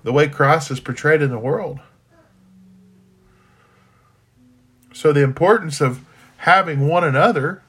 the 0.02 0.12
way 0.12 0.28
Christ 0.28 0.70
is 0.70 0.80
portrayed 0.80 1.22
in 1.22 1.30
the 1.30 1.38
world. 1.38 1.80
So, 4.92 5.10
the 5.14 5.22
importance 5.22 5.80
of 5.80 6.04
having 6.36 6.88
one 6.88 7.04
another 7.04 7.62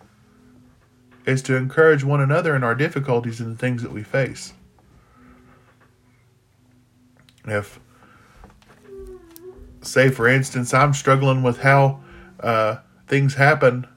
is 1.26 1.42
to 1.44 1.56
encourage 1.56 2.04
one 2.04 2.20
another 2.20 2.58
in 2.58 2.62
our 2.66 2.76
difficulties 2.76 3.40
and 3.40 3.54
the 3.54 3.58
things 3.58 3.84
that 3.84 3.94
we 3.94 4.04
face. 4.04 4.52
If, 7.46 7.80
say, 9.82 10.10
for 10.10 10.28
instance, 10.28 10.74
I'm 10.74 10.94
struggling 10.94 11.42
with 11.42 11.62
how 11.62 12.02
uh, 12.42 12.80
things 13.08 13.36
happen 13.36 13.88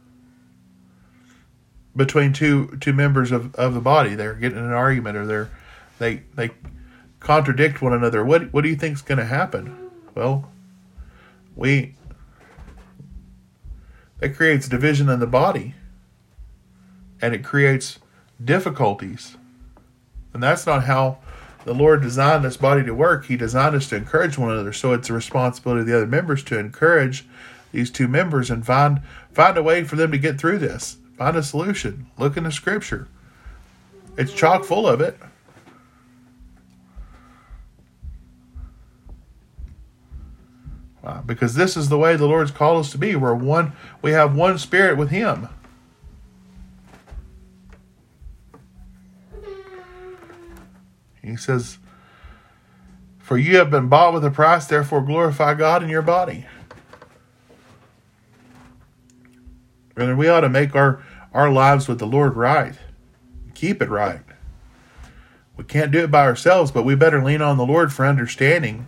between 1.95 2.33
two 2.33 2.77
two 2.81 2.93
members 2.93 3.33
of, 3.33 3.55
of 3.55 3.75
the 3.75 3.81
body, 3.81 4.15
they're 4.15 4.35
getting 4.35 4.59
in 4.59 4.65
an 4.65 4.73
argument 4.73 5.17
or 5.17 5.27
they're 5.27 5.51
they 5.99 6.23
they 6.35 6.51
contradict 7.21 7.83
one 7.83 7.93
another. 7.93 8.25
What 8.25 8.53
what 8.53 8.63
do 8.63 8.69
you 8.69 8.77
think 8.77 8.97
is 8.97 9.03
going 9.03 9.19
to 9.19 9.25
happen? 9.25 9.91
Well, 10.15 10.51
we 11.55 11.95
that 14.19 14.35
creates 14.37 14.69
division 14.69 15.09
in 15.09 15.21
the 15.21 15.27
body 15.27 15.75
and 17.21 17.35
it 17.35 17.45
creates 17.45 17.99
difficulties. 18.43 19.37
And 20.33 20.43
that's 20.43 20.67
not 20.67 20.85
how 20.85 21.19
the 21.65 21.75
Lord 21.75 22.03
designed 22.03 22.45
this 22.45 22.57
body 22.57 22.83
to 22.85 22.95
work. 22.95 23.27
He 23.27 23.37
designed 23.37 23.77
us 23.77 23.89
to 23.89 23.97
encourage 23.97 24.39
one 24.39 24.51
another. 24.51 24.73
So 24.73 24.93
it's 24.93 25.11
a 25.11 25.13
responsibility 25.13 25.83
of 25.83 25.87
the 25.87 25.97
other 25.97 26.07
members 26.07 26.43
to 26.45 26.59
encourage 26.59 27.27
these 27.71 27.91
two 27.91 28.09
members 28.09 28.51
and 28.51 28.67
find 28.67 29.01
find 29.33 29.57
a 29.57 29.63
way 29.63 29.85
for 29.85 29.97
them 29.97 30.11
to 30.13 30.19
get 30.19 30.39
through 30.39 30.59
this. 30.59 30.99
Find 31.17 31.37
a 31.37 31.43
solution. 31.43 32.07
Look 32.19 32.37
in 32.37 32.45
the 32.45 32.53
scripture. 32.53 33.09
It's 34.17 34.33
chock 34.33 34.65
full 34.65 34.87
of 34.87 35.01
it. 35.01 35.19
Wow, 41.03 41.23
because 41.27 41.55
this 41.55 41.77
is 41.77 41.89
the 41.89 41.99
way 41.99 42.15
the 42.17 42.27
Lord's 42.27 42.53
called 42.53 42.85
us 42.85 42.93
to 42.93 42.99
be. 42.99 43.17
We're 43.17 43.35
one 43.35 43.73
we 44.03 44.13
have 44.13 44.37
one 44.37 44.57
spirit 44.59 44.97
with 44.97 45.11
him. 45.11 45.49
He 51.23 51.37
says, 51.37 51.79
For 53.19 53.39
you 53.39 53.57
have 53.57 53.71
been 53.71 53.89
bought 53.89 54.13
with 54.13 54.25
a 54.25 54.31
price, 54.31 54.67
therefore 54.67 55.03
glorify 55.03 55.55
God 55.55 55.83
in 55.83 55.89
your 55.89 56.03
body. 56.03 56.47
And 59.97 60.19
we 60.19 60.29
ought 60.29 60.41
to 60.41 60.49
make 60.49 60.75
our, 60.75 61.03
our 61.33 61.51
lives 61.51 61.89
with 61.89 61.99
the 61.99 62.07
Lord 62.07 62.37
right. 62.37 62.75
Keep 63.55 63.83
it 63.83 63.89
right. 63.89 64.23
We 65.57 65.65
can't 65.65 65.93
do 65.93 66.01
it 66.01 66.11
by 66.11 66.25
ourselves, 66.25 66.71
but 66.71 66.85
we 66.85 66.95
better 66.95 67.23
lean 67.23 67.43
on 67.43 67.57
the 67.59 67.67
Lord 67.67 67.93
for 67.93 68.07
understanding 68.07 68.87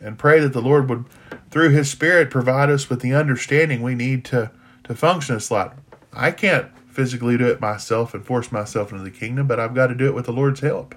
and 0.00 0.18
pray 0.18 0.40
that 0.40 0.52
the 0.52 0.60
Lord 0.60 0.88
would, 0.88 1.06
through 1.50 1.70
His 1.70 1.90
Spirit, 1.90 2.30
provide 2.30 2.68
us 2.68 2.90
with 2.90 3.00
the 3.00 3.14
understanding 3.14 3.82
we 3.82 3.94
need 3.94 4.24
to, 4.26 4.50
to 4.84 4.94
function 4.94 5.36
as 5.36 5.50
light. 5.50 5.72
I 6.12 6.30
can't 6.30 6.70
physically 6.88 7.38
do 7.38 7.46
it 7.46 7.60
myself 7.60 8.12
and 8.12 8.24
force 8.24 8.52
myself 8.52 8.92
into 8.92 9.02
the 9.02 9.10
kingdom, 9.10 9.46
but 9.46 9.58
I've 9.58 9.74
got 9.74 9.86
to 9.86 9.94
do 9.94 10.06
it 10.06 10.14
with 10.14 10.26
the 10.26 10.32
Lord's 10.32 10.60
help. 10.60 10.94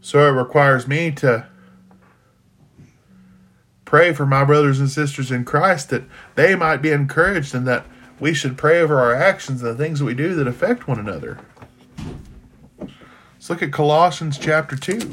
So 0.00 0.26
it 0.26 0.32
requires 0.32 0.88
me 0.88 1.12
to 1.12 1.46
pray 3.90 4.12
for 4.12 4.24
my 4.24 4.44
brothers 4.44 4.78
and 4.78 4.88
sisters 4.88 5.32
in 5.32 5.44
Christ 5.44 5.90
that 5.90 6.04
they 6.36 6.54
might 6.54 6.76
be 6.76 6.92
encouraged 6.92 7.56
and 7.56 7.66
that 7.66 7.84
we 8.20 8.32
should 8.32 8.56
pray 8.56 8.80
over 8.80 9.00
our 9.00 9.12
actions 9.12 9.64
and 9.64 9.72
the 9.72 9.74
things 9.76 9.98
that 9.98 10.04
we 10.04 10.14
do 10.14 10.32
that 10.36 10.46
affect 10.46 10.86
one 10.86 11.00
another. 11.00 11.40
Let's 12.78 13.50
look 13.50 13.64
at 13.64 13.72
Colossians 13.72 14.38
chapter 14.38 14.76
2. 14.76 15.10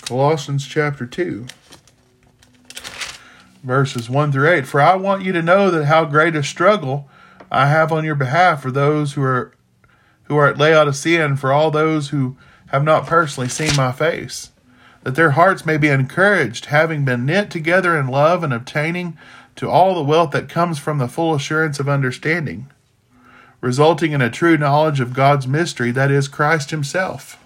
Colossians 0.00 0.66
chapter 0.66 1.04
2, 1.04 1.46
verses 3.70 4.10
1 4.10 4.32
through 4.32 4.48
8. 4.48 4.66
For 4.66 4.80
I 4.80 4.96
want 4.96 5.22
you 5.22 5.30
to 5.30 5.40
know 5.40 5.70
that 5.70 5.84
how 5.84 6.04
great 6.04 6.34
a 6.34 6.42
struggle 6.42 7.08
I 7.52 7.68
have 7.68 7.92
on 7.92 8.04
your 8.04 8.16
behalf 8.16 8.62
for 8.62 8.72
those 8.72 9.12
who 9.12 9.22
are 9.22 9.54
who 10.24 10.36
are 10.36 10.48
at 10.48 10.58
Laodicea 10.58 11.24
and 11.24 11.38
for 11.38 11.52
all 11.52 11.70
those 11.70 12.08
who 12.08 12.36
have 12.70 12.82
not 12.82 13.06
personally 13.06 13.48
seen 13.48 13.76
my 13.76 13.92
face, 13.92 14.50
that 15.04 15.14
their 15.14 15.30
hearts 15.30 15.64
may 15.64 15.76
be 15.76 15.86
encouraged, 15.86 16.64
having 16.64 17.04
been 17.04 17.24
knit 17.24 17.48
together 17.48 17.96
in 17.96 18.08
love 18.08 18.42
and 18.42 18.52
obtaining 18.52 19.16
to 19.54 19.70
all 19.70 19.94
the 19.94 20.02
wealth 20.02 20.32
that 20.32 20.48
comes 20.48 20.80
from 20.80 20.98
the 20.98 21.06
full 21.06 21.32
assurance 21.32 21.78
of 21.78 21.88
understanding, 21.88 22.68
resulting 23.60 24.10
in 24.10 24.20
a 24.20 24.30
true 24.30 24.58
knowledge 24.58 24.98
of 24.98 25.14
God's 25.14 25.46
mystery, 25.46 25.92
that 25.92 26.10
is, 26.10 26.26
Christ 26.26 26.72
Himself 26.72 27.38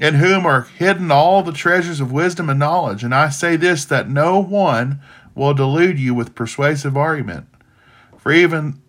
in 0.00 0.14
whom 0.14 0.46
are 0.46 0.62
hidden 0.62 1.10
all 1.10 1.42
the 1.42 1.52
treasures 1.52 2.00
of 2.00 2.10
wisdom 2.10 2.48
and 2.48 2.58
knowledge. 2.58 3.04
And 3.04 3.14
I 3.14 3.28
say 3.28 3.56
this 3.56 3.84
that 3.84 4.08
no 4.08 4.40
one 4.40 5.00
will 5.34 5.52
delude 5.52 6.00
you 6.00 6.14
with 6.14 6.34
persuasive 6.34 6.96
argument. 6.96 7.46
For 8.16 8.32
even 8.32 8.80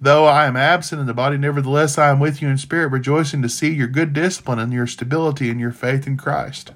though 0.00 0.26
I 0.26 0.46
am 0.46 0.56
absent 0.56 1.00
in 1.00 1.06
the 1.08 1.12
body, 1.12 1.36
nevertheless 1.36 1.98
I 1.98 2.10
am 2.10 2.20
with 2.20 2.40
you 2.40 2.48
in 2.48 2.56
spirit, 2.56 2.92
rejoicing 2.92 3.42
to 3.42 3.48
see 3.48 3.70
your 3.74 3.88
good 3.88 4.12
discipline 4.12 4.60
and 4.60 4.72
your 4.72 4.86
stability 4.86 5.50
and 5.50 5.60
your 5.60 5.72
faith 5.72 6.06
in 6.06 6.16
Christ. 6.16 6.72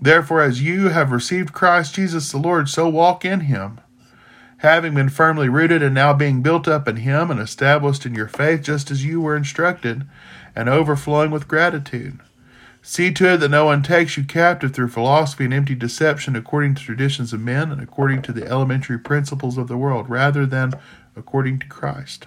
Therefore, 0.00 0.42
as 0.42 0.62
you 0.62 0.88
have 0.88 1.12
received 1.12 1.52
Christ 1.52 1.94
Jesus 1.94 2.32
the 2.32 2.38
Lord, 2.38 2.68
so 2.68 2.88
walk 2.88 3.24
in 3.24 3.40
him, 3.40 3.80
having 4.58 4.94
been 4.94 5.08
firmly 5.08 5.48
rooted 5.48 5.82
and 5.82 5.94
now 5.94 6.12
being 6.14 6.42
built 6.42 6.66
up 6.66 6.88
in 6.88 6.96
him 6.96 7.30
and 7.30 7.40
established 7.40 8.04
in 8.04 8.14
your 8.14 8.28
faith, 8.28 8.62
just 8.62 8.90
as 8.90 9.04
you 9.04 9.20
were 9.20 9.36
instructed, 9.36 10.06
and 10.56 10.68
overflowing 10.68 11.30
with 11.30 11.48
gratitude. 11.48 12.20
See 12.86 13.10
to 13.12 13.32
it 13.32 13.36
that 13.38 13.48
no 13.48 13.64
one 13.64 13.82
takes 13.82 14.18
you 14.18 14.24
captive 14.24 14.74
through 14.74 14.88
philosophy 14.88 15.46
and 15.46 15.54
empty 15.54 15.74
deception 15.74 16.36
according 16.36 16.74
to 16.74 16.82
traditions 16.82 17.32
of 17.32 17.40
men 17.40 17.72
and 17.72 17.80
according 17.80 18.20
to 18.22 18.32
the 18.32 18.46
elementary 18.46 18.98
principles 18.98 19.56
of 19.56 19.68
the 19.68 19.78
world, 19.78 20.10
rather 20.10 20.44
than 20.44 20.74
according 21.16 21.60
to 21.60 21.66
Christ. 21.66 22.26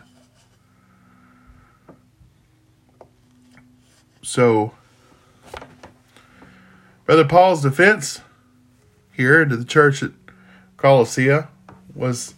So, 4.24 4.74
Brother 7.06 7.26
Paul's 7.26 7.62
defense 7.62 8.22
here 9.14 9.46
to 9.46 9.56
the 9.56 9.64
church 9.64 10.02
at 10.02 10.12
Colossae 10.76 11.38
was 11.94 12.34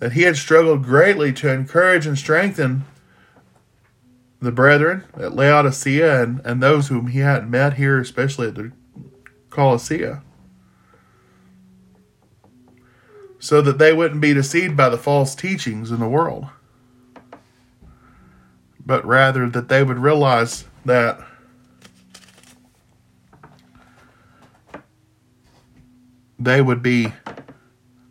that 0.00 0.14
he 0.14 0.22
had 0.22 0.36
struggled 0.36 0.82
greatly 0.82 1.32
to 1.34 1.48
encourage 1.48 2.08
and 2.08 2.18
strengthen 2.18 2.86
the 4.40 4.52
brethren 4.52 5.04
at 5.14 5.34
Laodicea 5.34 6.22
and, 6.22 6.40
and 6.44 6.62
those 6.62 6.88
whom 6.88 7.08
he 7.08 7.18
hadn't 7.20 7.50
met 7.50 7.74
here, 7.74 7.98
especially 7.98 8.48
at 8.48 8.54
the 8.54 8.72
Colossae, 9.50 10.12
so 13.38 13.60
that 13.62 13.78
they 13.78 13.92
wouldn't 13.92 14.20
be 14.20 14.34
deceived 14.34 14.76
by 14.76 14.88
the 14.88 14.98
false 14.98 15.34
teachings 15.34 15.90
in 15.90 15.98
the 15.98 16.08
world, 16.08 16.46
but 18.84 19.04
rather 19.04 19.48
that 19.48 19.68
they 19.68 19.82
would 19.82 19.98
realize 19.98 20.64
that 20.84 21.20
they 26.38 26.62
would 26.62 26.82
be 26.82 27.12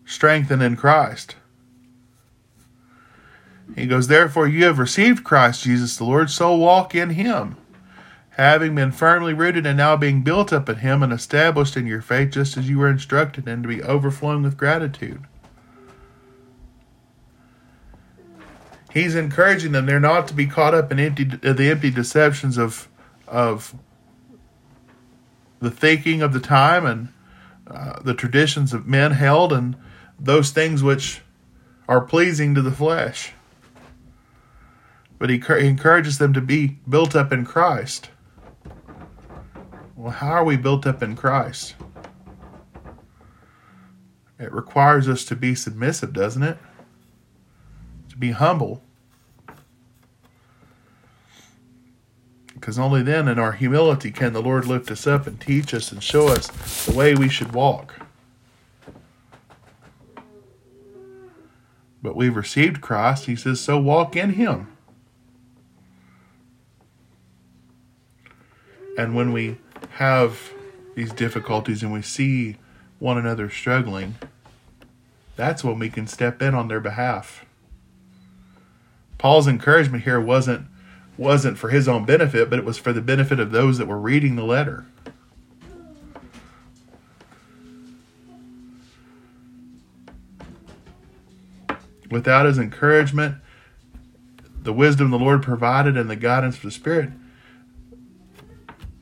strengthened 0.06 0.62
in 0.62 0.76
Christ 0.76 1.36
he 3.78 3.86
goes, 3.86 4.08
Therefore, 4.08 4.48
you 4.48 4.66
have 4.66 4.80
received 4.80 5.24
Christ 5.24 5.64
Jesus 5.64 5.98
the 5.98 6.04
Lord, 6.04 6.32
so 6.32 6.56
walk 6.56 6.96
in 6.96 7.12
him, 7.12 7.58
having 8.32 8.74
been 8.74 8.92
firmly 8.92 9.36
rooted 9.36 9.68
and 9.68 9.78
now 9.78 9.96
being 9.96 10.24
built 10.24 10.52
up 10.52 10.68
in 10.68 10.78
him 10.78 11.04
and 11.04 11.14
established 11.14 11.78
in 11.78 11.86
your 11.86 12.02
faith, 12.02 12.32
just 12.32 12.58
as 12.58 12.68
you 12.68 12.80
were 12.80 12.90
instructed, 12.90 13.48
and 13.48 13.62
to 13.62 13.70
be 13.70 13.84
overflowing 13.84 14.42
with 14.42 14.58
gratitude. 14.58 15.24
He's 18.92 19.14
encouraging 19.14 19.74
them 19.74 19.86
they're 19.86 20.00
not 20.00 20.28
to 20.30 20.34
be 20.34 20.48
caught 20.48 20.74
up 20.74 20.92
in 20.92 20.98
empty, 20.98 21.26
the 21.26 21.70
empty 21.70 21.92
deceptions 21.92 22.58
of, 22.58 22.90
of 23.28 23.76
the 25.60 25.70
thinking 25.70 26.24
of 26.24 26.34
the 26.34 26.40
time 26.40 26.84
and 26.84 27.10
uh, 27.68 28.00
the 28.02 28.16
traditions 28.16 28.74
of 28.74 28.88
men 28.88 29.12
held 29.12 29.54
and 29.54 29.76
those 30.20 30.50
things 30.50 30.82
which 30.82 31.22
are 31.88 32.02
pleasing 32.02 32.56
to 32.56 32.64
the 32.64 32.72
flesh. 32.72 33.34
But 35.20 35.30
he, 35.30 35.40
he 35.40 35.68
encourages 35.68 36.18
them 36.18 36.34
to 36.34 36.42
be 36.42 36.78
built 36.88 37.16
up 37.16 37.32
in 37.32 37.46
Christ. 37.46 38.10
Well, 39.96 40.12
how 40.12 40.32
are 40.32 40.44
we 40.44 40.58
built 40.58 40.86
up 40.86 41.02
in 41.02 41.16
Christ? 41.16 41.76
It 44.40 44.52
requires 44.52 45.10
us 45.10 45.26
to 45.26 45.36
be 45.36 45.56
submissive, 45.56 46.14
doesn't 46.14 46.44
it? 46.44 46.58
To 48.10 48.18
be 48.18 48.32
humble. 48.32 48.84
Because 52.54 52.78
only 52.78 53.02
then, 53.02 53.28
in 53.28 53.40
our 53.40 53.54
humility, 53.54 54.12
can 54.12 54.34
the 54.34 54.42
Lord 54.42 54.66
lift 54.66 54.92
us 54.92 55.08
up 55.08 55.26
and 55.26 55.42
teach 55.42 55.74
us 55.74 55.92
and 55.92 56.04
show 56.04 56.28
us 56.28 56.48
the 56.86 56.94
way 56.94 57.16
we 57.16 57.30
should 57.30 57.54
walk. 57.54 58.00
But 62.04 62.16
we've 62.16 62.36
received 62.36 62.82
Christ. 62.82 63.26
He 63.26 63.36
says, 63.36 63.60
so 63.60 63.80
walk 63.80 64.16
in 64.16 64.34
Him. 64.34 64.77
And 68.98 69.16
when 69.16 69.32
we 69.32 69.58
have 69.92 70.52
these 70.96 71.14
difficulties 71.14 71.84
and 71.84 71.94
we 71.94 72.02
see 72.02 72.58
one 72.98 73.20
another 73.20 73.50
struggling, 73.50 74.16
that's 75.36 75.64
when 75.64 75.78
we 75.78 75.90
can 75.90 76.08
step 76.08 76.42
in 76.42 76.56
on 76.56 76.68
their 76.68 76.80
behalf. 76.80 77.46
Paul's 79.20 79.48
encouragement 79.48 80.04
here 80.04 80.20
wasn't 80.20 80.68
wasn't 81.16 81.58
for 81.58 81.70
his 81.70 81.88
own 81.88 82.06
benefit, 82.06 82.48
but 82.48 82.60
it 82.60 82.66
was 82.66 82.78
for 82.78 82.94
the 82.94 83.02
benefit 83.02 83.40
of 83.40 83.50
those 83.52 83.80
that 83.80 83.88
were 83.88 83.98
reading 83.98 84.36
the 84.36 84.44
letter. 84.44 84.86
Without 92.12 92.46
his 92.46 92.60
encouragement, 92.60 93.38
the 94.62 94.72
wisdom 94.72 95.10
the 95.10 95.18
Lord 95.18 95.42
provided, 95.42 95.98
and 95.98 96.08
the 96.08 96.16
guidance 96.16 96.58
of 96.58 96.62
the 96.62 96.72
Spirit, 96.72 97.10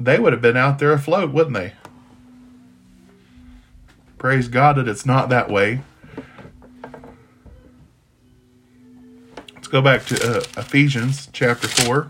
they 0.06 0.20
would 0.20 0.34
have 0.34 0.42
been 0.42 0.56
out 0.56 0.80
there 0.80 0.94
afloat, 0.94 1.32
wouldn't 1.32 1.56
they? 1.56 1.74
Praise 4.18 4.48
God 4.48 4.78
that 4.78 4.88
it's 4.88 5.06
not 5.06 5.30
that 5.30 5.50
way. 5.50 5.82
Let's 9.54 9.68
go 9.68 9.82
back 9.82 10.06
to 10.06 10.38
uh, 10.38 10.44
Ephesians 10.58 11.28
chapter 11.34 11.68
4. 11.68 12.10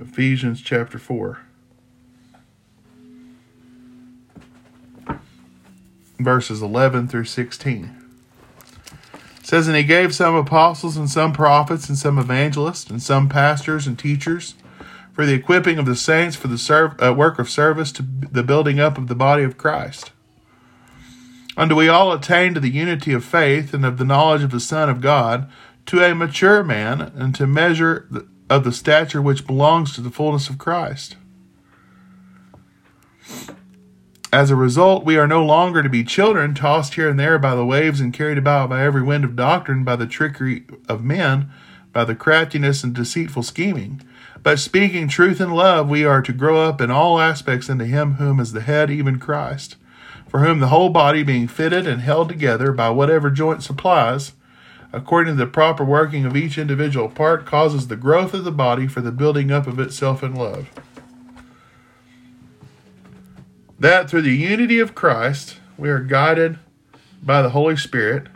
Ephesians 0.00 0.60
chapter 0.60 0.98
4. 0.98 1.40
Verses 6.18 6.62
11 6.62 7.08
through 7.08 7.24
16 7.24 8.03
says, 9.54 9.68
And 9.68 9.76
he 9.76 9.84
gave 9.84 10.12
some 10.12 10.34
apostles 10.34 10.96
and 10.96 11.08
some 11.08 11.32
prophets 11.32 11.88
and 11.88 11.96
some 11.96 12.18
evangelists 12.18 12.90
and 12.90 13.00
some 13.00 13.28
pastors 13.28 13.86
and 13.86 13.96
teachers 13.96 14.56
for 15.12 15.24
the 15.24 15.34
equipping 15.34 15.78
of 15.78 15.86
the 15.86 15.94
saints 15.94 16.34
for 16.34 16.48
the 16.48 16.58
serv- 16.58 17.00
uh, 17.00 17.14
work 17.14 17.38
of 17.38 17.48
service 17.48 17.92
to 17.92 18.02
the 18.02 18.42
building 18.42 18.80
up 18.80 18.98
of 18.98 19.06
the 19.06 19.14
body 19.14 19.44
of 19.44 19.56
Christ. 19.56 20.10
Until 21.56 21.76
we 21.76 21.88
all 21.88 22.12
attain 22.12 22.52
to 22.54 22.58
the 22.58 22.68
unity 22.68 23.12
of 23.12 23.24
faith 23.24 23.72
and 23.72 23.86
of 23.86 23.96
the 23.96 24.04
knowledge 24.04 24.42
of 24.42 24.50
the 24.50 24.58
Son 24.58 24.90
of 24.90 25.00
God, 25.00 25.48
to 25.86 26.02
a 26.02 26.16
mature 26.16 26.64
man, 26.64 27.12
and 27.14 27.32
to 27.36 27.46
measure 27.46 28.08
the, 28.10 28.26
of 28.50 28.64
the 28.64 28.72
stature 28.72 29.22
which 29.22 29.46
belongs 29.46 29.94
to 29.94 30.00
the 30.00 30.10
fullness 30.10 30.48
of 30.48 30.58
Christ. 30.58 31.14
As 34.34 34.50
a 34.50 34.56
result, 34.56 35.04
we 35.04 35.16
are 35.16 35.28
no 35.28 35.44
longer 35.44 35.80
to 35.80 35.88
be 35.88 36.02
children, 36.02 36.56
tossed 36.56 36.94
here 36.94 37.08
and 37.08 37.20
there 37.20 37.38
by 37.38 37.54
the 37.54 37.64
waves 37.64 38.00
and 38.00 38.12
carried 38.12 38.36
about 38.36 38.68
by 38.68 38.82
every 38.82 39.00
wind 39.00 39.22
of 39.22 39.36
doctrine, 39.36 39.84
by 39.84 39.94
the 39.94 40.08
trickery 40.08 40.64
of 40.88 41.04
men, 41.04 41.52
by 41.92 42.04
the 42.04 42.16
craftiness 42.16 42.82
and 42.82 42.92
deceitful 42.92 43.44
scheming. 43.44 44.02
But 44.42 44.58
speaking 44.58 45.06
truth 45.06 45.40
in 45.40 45.52
love, 45.52 45.88
we 45.88 46.04
are 46.04 46.20
to 46.20 46.32
grow 46.32 46.60
up 46.62 46.80
in 46.80 46.90
all 46.90 47.20
aspects 47.20 47.68
into 47.68 47.84
Him 47.84 48.14
whom 48.14 48.40
is 48.40 48.52
the 48.52 48.62
head, 48.62 48.90
even 48.90 49.20
Christ, 49.20 49.76
for 50.28 50.40
whom 50.40 50.58
the 50.58 50.66
whole 50.66 50.90
body, 50.90 51.22
being 51.22 51.46
fitted 51.46 51.86
and 51.86 52.00
held 52.00 52.28
together 52.28 52.72
by 52.72 52.90
whatever 52.90 53.30
joint 53.30 53.62
supplies, 53.62 54.32
according 54.92 55.36
to 55.36 55.44
the 55.44 55.46
proper 55.48 55.84
working 55.84 56.24
of 56.24 56.36
each 56.36 56.58
individual 56.58 57.08
part, 57.08 57.46
causes 57.46 57.86
the 57.86 57.94
growth 57.94 58.34
of 58.34 58.42
the 58.42 58.50
body 58.50 58.88
for 58.88 59.00
the 59.00 59.12
building 59.12 59.52
up 59.52 59.68
of 59.68 59.78
itself 59.78 60.24
in 60.24 60.34
love 60.34 60.68
that 63.78 64.08
through 64.08 64.22
the 64.22 64.36
unity 64.36 64.78
of 64.78 64.94
Christ, 64.94 65.58
we 65.76 65.88
are 65.90 66.00
guided 66.00 66.58
by 67.22 67.42
the 67.42 67.50
Holy 67.50 67.76
Spirit, 67.76 68.28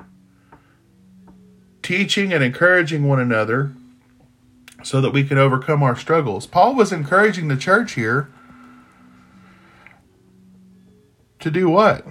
teaching 1.82 2.32
and 2.32 2.42
encouraging 2.42 3.06
one 3.06 3.20
another 3.20 3.72
so 4.82 5.00
that 5.00 5.12
we 5.12 5.24
can 5.24 5.38
overcome 5.38 5.82
our 5.82 5.96
struggles. 5.96 6.46
Paul 6.46 6.74
was 6.74 6.92
encouraging 6.92 7.48
the 7.48 7.56
church 7.56 7.92
here 7.92 8.30
to 11.40 11.50
do 11.50 11.68
what? 11.68 12.06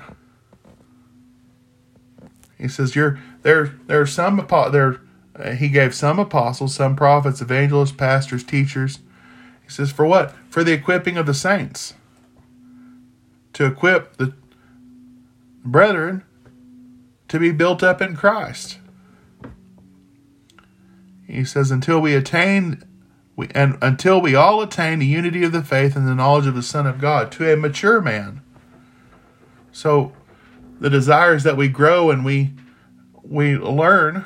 He 2.57 2.67
says, 2.67 2.95
"You're 2.95 3.19
there. 3.43 3.73
There 3.87 4.01
are 4.01 4.07
some 4.07 4.45
there." 4.71 5.01
Uh, 5.35 5.51
he 5.51 5.69
gave 5.69 5.93
some 5.93 6.17
apostles, 6.17 6.73
some 6.73 6.95
prophets, 6.95 7.41
evangelists, 7.41 7.91
pastors, 7.91 8.43
teachers. 8.43 8.99
He 9.63 9.69
says, 9.69 9.91
"For 9.91 10.05
what? 10.05 10.33
For 10.49 10.63
the 10.63 10.73
equipping 10.73 11.17
of 11.17 11.27
the 11.27 11.35
saints." 11.35 11.93
To 13.58 13.65
equip 13.65 14.17
the 14.17 14.32
brethren 15.65 16.24
to 17.28 17.39
be 17.39 17.52
built 17.52 17.82
up 17.82 18.04
in 18.04 18.15
Christ. 18.15 18.78
He 21.26 21.43
says, 21.43 21.72
until 21.72 22.00
we 22.00 22.13
attain, 22.13 22.84
we, 23.36 23.48
and 23.56 23.80
until 23.82 24.22
we 24.22 24.36
all 24.36 24.62
attain 24.62 25.00
the 25.00 25.08
unity 25.08 25.43
of 25.43 25.54
the 25.54 25.63
faith 25.63 25.96
and 25.96 26.08
the 26.08 26.13
knowledge 26.13 26.46
of 26.46 26.54
the 26.54 26.62
Son 26.62 26.86
of 26.86 27.02
God 27.02 27.32
to 27.32 27.52
a 27.52 27.58
mature 27.58 28.00
man. 28.00 28.41
So, 29.72 30.13
the 30.80 30.91
desire 30.91 31.34
is 31.34 31.41
that 31.41 31.58
we 31.58 31.67
grow 31.67 32.12
and 32.12 32.24
we 32.24 32.52
we 33.24 33.58
learn, 33.58 34.26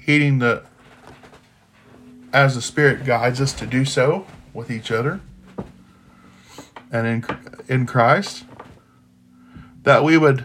heeding 0.00 0.38
the 0.38 0.62
as 2.32 2.54
the 2.54 2.62
Spirit 2.62 3.04
guides 3.04 3.40
us 3.40 3.52
to 3.54 3.66
do 3.66 3.84
so 3.84 4.24
with 4.52 4.70
each 4.70 4.92
other 4.92 5.20
and 6.90 7.06
in 7.06 7.24
in 7.68 7.86
Christ, 7.86 8.44
that 9.82 10.04
we 10.04 10.18
would 10.18 10.44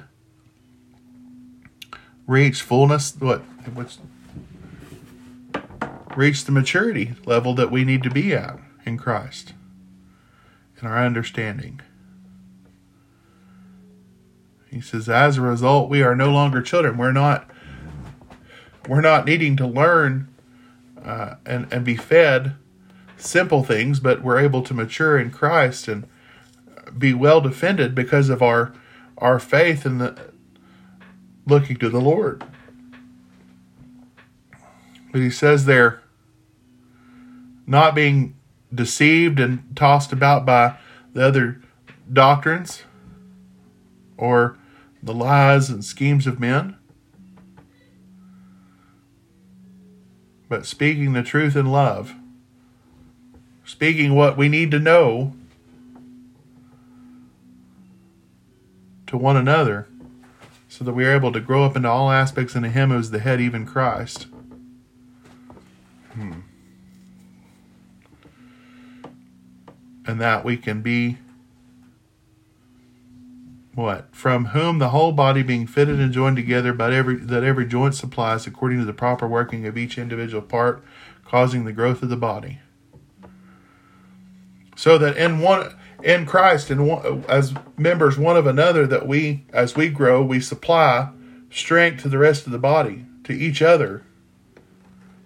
reach 2.27 2.61
fullness. 2.61 3.15
What 3.19 3.41
what's 3.73 3.99
reach 6.15 6.45
the 6.45 6.51
maturity 6.51 7.13
level 7.25 7.53
that 7.55 7.71
we 7.71 7.85
need 7.85 8.03
to 8.03 8.09
be 8.09 8.33
at 8.33 8.59
in 8.85 8.97
Christ, 8.97 9.53
in 10.81 10.87
our 10.87 11.05
understanding. 11.05 11.79
He 14.69 14.81
says, 14.81 15.09
as 15.09 15.37
a 15.37 15.41
result, 15.41 15.89
we 15.89 16.03
are 16.03 16.15
no 16.15 16.29
longer 16.29 16.61
children. 16.61 16.97
We're 16.97 17.11
not. 17.11 17.49
We're 18.87 19.01
not 19.01 19.25
needing 19.25 19.55
to 19.57 19.67
learn 19.67 20.33
uh, 21.03 21.35
and 21.45 21.71
and 21.71 21.85
be 21.85 21.95
fed 21.95 22.55
simple 23.17 23.63
things, 23.63 23.99
but 23.99 24.23
we're 24.23 24.39
able 24.39 24.61
to 24.63 24.73
mature 24.73 25.17
in 25.17 25.31
Christ 25.31 25.87
and 25.87 26.07
be 26.97 27.13
well 27.13 27.41
defended 27.41 27.95
because 27.95 28.29
of 28.29 28.41
our 28.41 28.73
our 29.17 29.39
faith 29.39 29.85
in 29.85 29.97
the 29.97 30.31
looking 31.45 31.77
to 31.77 31.89
the 31.89 32.01
Lord. 32.01 32.43
But 35.11 35.21
he 35.21 35.29
says 35.29 35.65
there, 35.65 36.01
not 37.65 37.95
being 37.95 38.35
deceived 38.73 39.39
and 39.39 39.63
tossed 39.75 40.13
about 40.13 40.45
by 40.45 40.77
the 41.13 41.25
other 41.25 41.61
doctrines 42.11 42.83
or 44.17 44.57
the 45.01 45.13
lies 45.13 45.69
and 45.69 45.83
schemes 45.83 46.27
of 46.27 46.39
men, 46.39 46.77
but 50.47 50.65
speaking 50.65 51.13
the 51.13 51.23
truth 51.23 51.55
in 51.55 51.65
love, 51.65 52.13
speaking 53.65 54.13
what 54.13 54.37
we 54.37 54.49
need 54.49 54.71
to 54.71 54.79
know 54.79 55.33
to 59.09 59.17
one 59.17 59.35
another 59.35 59.87
so 60.67 60.85
that 60.85 60.93
we 60.93 61.03
are 61.03 61.15
able 61.15 61.31
to 61.31 61.39
grow 61.39 61.65
up 61.65 61.75
into 61.75 61.89
all 61.89 62.11
aspects 62.11 62.55
into 62.55 62.69
Him 62.69 62.91
who 62.91 62.99
is 62.99 63.09
the 63.09 63.17
head, 63.17 63.41
even 63.41 63.65
Christ. 63.65 64.27
Hmm. 66.13 66.41
And 70.05 70.21
that 70.21 70.45
we 70.45 70.57
can 70.57 70.81
be 70.81 71.17
what? 73.73 74.13
From 74.13 74.45
whom 74.47 74.77
the 74.77 74.89
whole 74.89 75.11
body 75.11 75.41
being 75.41 75.65
fitted 75.65 75.99
and 75.99 76.11
joined 76.11 76.35
together 76.35 76.73
by 76.73 76.93
every 76.93 77.15
that 77.15 77.43
every 77.43 77.65
joint 77.65 77.95
supplies 77.95 78.45
according 78.45 78.79
to 78.79 78.85
the 78.85 78.93
proper 78.93 79.27
working 79.27 79.65
of 79.65 79.77
each 79.77 79.97
individual 79.97 80.41
part 80.41 80.83
causing 81.25 81.65
the 81.65 81.73
growth 81.73 82.03
of 82.03 82.09
the 82.09 82.17
body. 82.17 82.59
So 84.75 84.97
that 84.97 85.17
in 85.17 85.39
one 85.39 85.75
in 86.03 86.25
Christ 86.25 86.69
and 86.69 87.25
as 87.25 87.53
members 87.77 88.17
one 88.17 88.37
of 88.37 88.47
another 88.47 88.87
that 88.87 89.07
we 89.07 89.45
as 89.51 89.75
we 89.75 89.89
grow 89.89 90.23
we 90.23 90.39
supply 90.39 91.09
strength 91.51 92.03
to 92.03 92.09
the 92.09 92.17
rest 92.17 92.45
of 92.45 92.51
the 92.51 92.59
body 92.59 93.05
to 93.23 93.33
each 93.33 93.61
other 93.61 94.03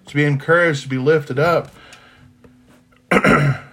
to 0.05 0.15
be 0.15 0.23
encouraged 0.23 0.83
to 0.83 0.89
be 0.89 0.97
lifted 0.97 1.39
up 1.39 1.71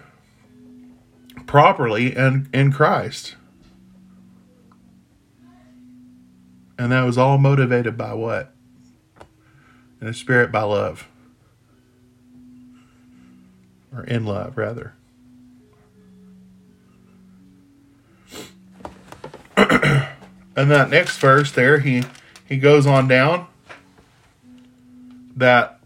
properly 1.46 2.14
and 2.14 2.48
in 2.52 2.72
Christ. 2.72 3.34
And 6.78 6.92
that 6.92 7.02
was 7.02 7.18
all 7.18 7.38
motivated 7.38 7.98
by 7.98 8.14
what? 8.14 8.54
In 10.00 10.06
the 10.06 10.14
spirit 10.14 10.50
by 10.50 10.62
love. 10.62 11.08
Or 13.92 14.04
in 14.04 14.24
love 14.24 14.56
rather 14.56 14.94
and 20.60 20.70
that 20.70 20.90
next 20.90 21.16
verse 21.16 21.50
there, 21.52 21.78
he 21.78 22.04
he 22.46 22.58
goes 22.58 22.86
on 22.86 23.08
down 23.08 23.46
that 25.34 25.80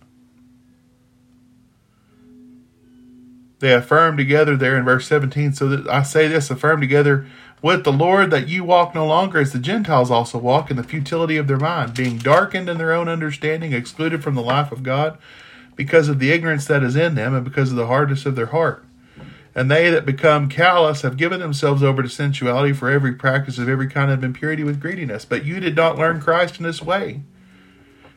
they 3.60 3.72
affirm 3.72 4.16
together 4.16 4.56
there 4.56 4.76
in 4.76 4.84
verse 4.84 5.06
17 5.06 5.52
so 5.52 5.68
that 5.68 5.88
i 5.88 6.02
say 6.02 6.26
this 6.26 6.50
affirm 6.50 6.80
together 6.80 7.26
with 7.62 7.84
the 7.84 7.92
lord 7.92 8.30
that 8.30 8.48
you 8.48 8.64
walk 8.64 8.94
no 8.94 9.06
longer 9.06 9.38
as 9.38 9.52
the 9.52 9.58
gentiles 9.60 10.10
also 10.10 10.38
walk 10.38 10.70
in 10.70 10.76
the 10.76 10.82
futility 10.82 11.36
of 11.36 11.46
their 11.46 11.58
mind 11.58 11.94
being 11.94 12.18
darkened 12.18 12.68
in 12.68 12.78
their 12.78 12.92
own 12.92 13.08
understanding 13.08 13.72
excluded 13.72 14.24
from 14.24 14.34
the 14.34 14.42
life 14.42 14.72
of 14.72 14.82
god 14.82 15.16
because 15.76 16.08
of 16.08 16.18
the 16.18 16.32
ignorance 16.32 16.66
that 16.66 16.82
is 16.82 16.96
in 16.96 17.14
them 17.14 17.34
and 17.34 17.44
because 17.44 17.70
of 17.70 17.76
the 17.76 17.86
hardness 17.86 18.26
of 18.26 18.34
their 18.34 18.46
heart 18.46 18.84
and 19.54 19.70
they 19.70 19.88
that 19.90 20.04
become 20.04 20.48
callous 20.48 21.02
have 21.02 21.16
given 21.16 21.40
themselves 21.40 21.82
over 21.82 22.02
to 22.02 22.08
sensuality 22.08 22.72
for 22.72 22.90
every 22.90 23.12
practice 23.12 23.58
of 23.58 23.68
every 23.68 23.86
kind 23.86 24.10
of 24.10 24.24
impurity 24.24 24.64
with 24.64 24.80
greediness. 24.80 25.24
But 25.24 25.44
you 25.44 25.60
did 25.60 25.76
not 25.76 25.96
learn 25.96 26.20
Christ 26.20 26.58
in 26.58 26.64
this 26.64 26.82
way. 26.82 27.22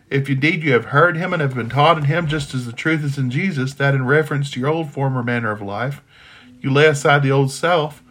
If 0.10 0.30
indeed 0.30 0.64
you 0.64 0.72
have 0.72 0.86
heard 0.86 1.18
him 1.18 1.34
and 1.34 1.42
have 1.42 1.54
been 1.54 1.70
taught 1.70 1.98
in 1.98 2.06
him, 2.06 2.28
just 2.28 2.54
as 2.54 2.66
the 2.66 2.72
truth 2.72 3.04
is 3.04 3.18
in 3.18 3.30
Jesus, 3.30 3.74
that 3.76 3.94
in 3.94 4.06
reference 4.06 4.50
to 4.52 4.60
your 4.60 4.70
old 4.70 4.92
former 4.92 5.22
manner 5.22 5.52
of 5.52 5.62
life, 5.62 6.02
you 6.62 6.72
lay 6.72 6.88
aside 6.88 7.22
the 7.22 7.32
old 7.32 7.52
self, 7.52 8.02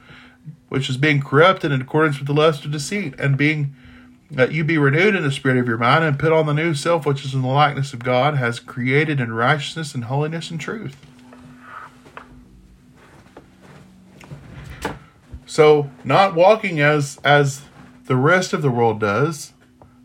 which 0.69 0.91
is 0.91 0.97
being 0.97 1.23
corrupted 1.23 1.73
in 1.73 1.81
accordance 1.81 2.19
with 2.19 2.29
the 2.29 2.35
lust 2.35 2.65
of 2.65 2.71
deceit, 2.71 3.15
and 3.19 3.39
being 3.39 3.75
that 4.31 4.53
you 4.53 4.63
be 4.63 4.77
renewed 4.77 5.15
in 5.15 5.23
the 5.23 5.33
spirit 5.33 5.57
of 5.57 5.67
your 5.67 5.79
mind, 5.79 6.05
and 6.05 6.19
put 6.19 6.33
on 6.33 6.47
the 6.47 6.53
new 6.53 6.75
self, 6.75 7.07
which 7.07 7.25
is 7.25 7.33
in 7.33 7.43
the 7.43 7.49
likeness 7.49 7.93
of 7.93 8.05
God, 8.05 8.35
has 8.35 8.61
created 8.61 9.19
in 9.19 9.33
righteousness 9.33 9.95
and 9.95 10.05
holiness 10.05 10.51
and 10.51 10.61
truth. 10.61 10.97
So, 15.47 15.91
not 16.03 16.35
walking 16.35 16.81
as 16.81 17.19
as 17.25 17.63
the 18.07 18.17
rest 18.17 18.53
of 18.53 18.63
the 18.63 18.71
world 18.71 18.99
does, 18.99 19.53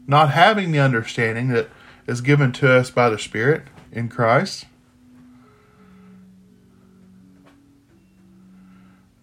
not 0.05 0.31
having 0.31 0.71
the 0.71 0.79
understanding 0.79 1.47
that 1.49 1.69
is 2.07 2.21
given 2.21 2.51
to 2.53 2.71
us 2.71 2.91
by 2.91 3.09
the 3.09 3.17
Spirit 3.17 3.63
in 3.91 4.07
Christ, 4.07 4.65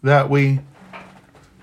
that 0.03 0.29
we 0.29 0.61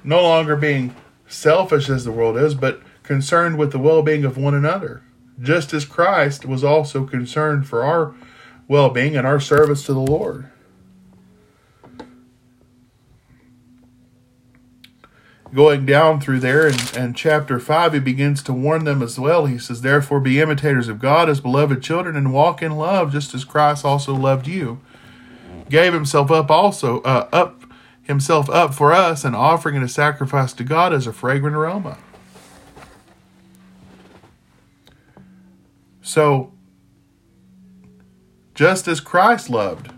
no 0.06 0.22
longer 0.22 0.56
being 0.56 0.96
selfish 1.28 1.90
as 1.90 2.06
the 2.06 2.12
world 2.12 2.38
is, 2.38 2.56
but 2.56 2.82
concerned 3.04 3.58
with 3.58 3.72
the 3.72 3.80
well 3.80 4.02
being 4.02 4.24
of 4.24 4.38
one 4.38 4.54
another, 4.54 5.04
just 5.42 5.74
as 5.74 5.84
Christ 5.84 6.46
was 6.46 6.64
also 6.64 7.06
concerned 7.06 7.68
for 7.68 7.84
our 7.84 8.16
well 8.70 8.90
being 8.90 9.18
and 9.18 9.28
our 9.28 9.40
service 9.40 9.86
to 9.86 9.94
the 9.94 10.00
Lord. 10.00 10.50
Going 15.56 15.86
down 15.86 16.20
through 16.20 16.40
there 16.42 16.68
and, 16.68 16.98
in 16.98 17.14
chapter 17.14 17.60
5, 17.60 17.94
he 17.94 18.00
begins 18.00 18.44
to 18.44 18.54
warn 18.54 18.84
them 18.84 19.02
as 19.02 19.18
well. 19.18 19.46
He 19.46 19.58
says, 19.58 19.82
Therefore, 19.82 20.20
be 20.20 20.42
imitators 20.42 20.90
of 20.90 21.00
God 21.00 21.30
as 21.30 21.40
beloved 21.40 21.82
children 21.82 22.18
and 22.18 22.34
walk 22.34 22.62
in 22.62 22.76
love, 22.76 23.14
just 23.14 23.34
as 23.34 23.46
Christ 23.46 23.86
also 23.86 24.14
loved 24.14 24.48
you. 24.48 24.82
Gave 25.70 25.94
himself 25.94 26.30
up 26.30 26.52
also, 26.52 27.02
uh, 27.02 27.30
up 27.32 27.64
himself 28.04 28.50
up 28.50 28.74
for 28.74 28.92
us, 28.92 29.24
an 29.24 29.34
offering 29.34 29.78
and 29.78 29.86
a 29.86 29.88
sacrifice 29.88 30.52
to 30.54 30.64
God 30.64 30.94
as 30.94 31.08
a 31.08 31.14
fragrant 31.14 31.56
aroma. 31.56 31.98
So, 36.02 36.52
just 38.54 38.88
as 38.88 39.00
Christ 39.00 39.50
loved, 39.50 39.92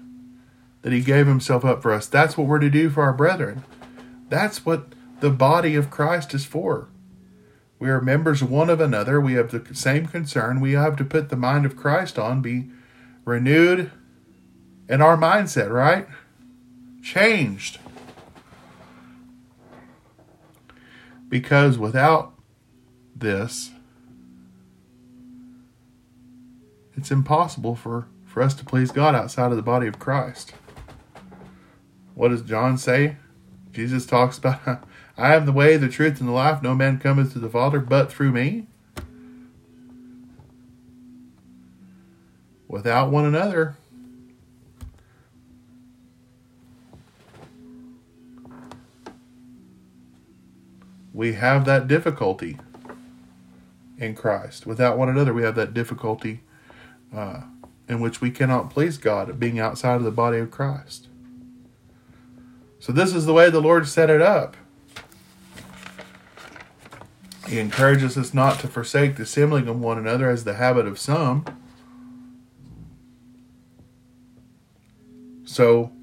that 0.84 0.94
he 0.94 1.02
gave 1.02 1.28
himself 1.28 1.66
up 1.66 1.82
for 1.82 1.92
us, 1.92 2.08
that's 2.08 2.38
what 2.38 2.48
we're 2.48 2.60
to 2.60 2.70
do 2.70 2.90
for 2.90 3.04
our 3.04 3.12
brethren. 3.12 3.64
That's 4.30 4.66
what 4.66 4.94
the 5.20 5.30
body 5.30 5.76
of 5.76 5.90
Christ 5.90 6.34
is 6.34 6.46
for. 6.46 6.90
We 7.80 7.90
are 7.90 8.02
members 8.02 8.44
one 8.44 8.70
of 8.70 8.80
another. 8.80 9.22
We 9.22 9.34
have 9.34 9.52
the 9.52 9.76
same 9.76 10.08
concern. 10.08 10.60
We 10.60 10.74
have 10.74 10.96
to 10.98 11.06
put 11.06 11.30
the 11.30 11.36
mind 11.36 11.66
of 11.66 11.76
Christ 11.76 12.18
on, 12.18 12.42
be 12.42 12.70
renewed 13.24 13.92
in 14.90 15.02
our 15.02 15.18
mindset, 15.18 15.70
right? 15.70 16.08
Changed. 17.04 17.80
Because 21.30 21.78
without 21.78 22.34
this, 23.16 23.72
it's 26.96 27.12
impossible 27.12 27.76
for, 27.76 28.08
for 28.26 28.42
us 28.42 28.56
to 28.56 28.66
please 28.66 28.92
God 28.92 29.14
outside 29.14 29.52
of 29.52 29.58
the 29.58 29.64
body 29.64 29.88
of 29.88 30.00
Christ. 30.00 30.54
What 32.16 32.30
does 32.30 32.42
John 32.42 32.78
say? 32.78 33.18
Jesus 33.72 34.08
talks 34.08 34.40
about 34.40 34.84
I 35.18 35.34
am 35.34 35.46
the 35.46 35.52
way, 35.52 35.78
the 35.78 35.90
truth, 35.90 36.20
and 36.20 36.30
the 36.30 36.34
life. 36.34 36.62
No 36.62 36.76
man 36.76 37.00
cometh 37.00 37.34
to 37.34 37.40
the 37.40 37.50
Father 37.50 37.80
but 37.80 38.12
through 38.12 38.32
me. 38.32 38.68
Without 42.68 43.10
one 43.10 43.26
another, 43.26 43.78
we 51.14 51.34
have 51.34 51.66
that 51.66 51.88
difficulty 51.88 52.60
in 53.98 54.14
Christ. 54.14 54.68
Without 54.68 54.98
one 54.98 55.10
another, 55.10 55.34
we 55.34 55.42
have 55.42 55.56
that 55.56 55.74
difficulty 55.74 56.42
uh, 57.16 57.42
in 57.90 58.00
which 58.00 58.22
we 58.22 58.30
cannot 58.30 58.70
please 58.70 59.00
God 59.00 59.40
being 59.40 59.60
outside 59.60 59.96
of 59.96 60.04
the 60.04 60.12
body 60.12 60.38
of 60.38 60.52
Christ. 60.52 61.08
So, 62.80 62.92
this 62.92 63.16
is 63.16 63.26
the 63.26 63.34
way 63.34 63.50
the 63.50 63.60
Lord 63.60 63.88
set 63.88 64.12
it 64.12 64.22
up. 64.22 64.56
He 67.48 67.60
encourages 67.60 68.18
us 68.18 68.34
not 68.34 68.60
to 68.60 68.68
forsake 68.68 69.16
the 69.16 69.24
assembling 69.24 69.70
of 69.70 69.80
one 69.80 69.98
another 69.98 70.30
as 70.30 70.44
the 70.44 70.56
habit 70.56 70.86
of 70.86 71.00
some. 71.00 71.46
So, 75.46 75.94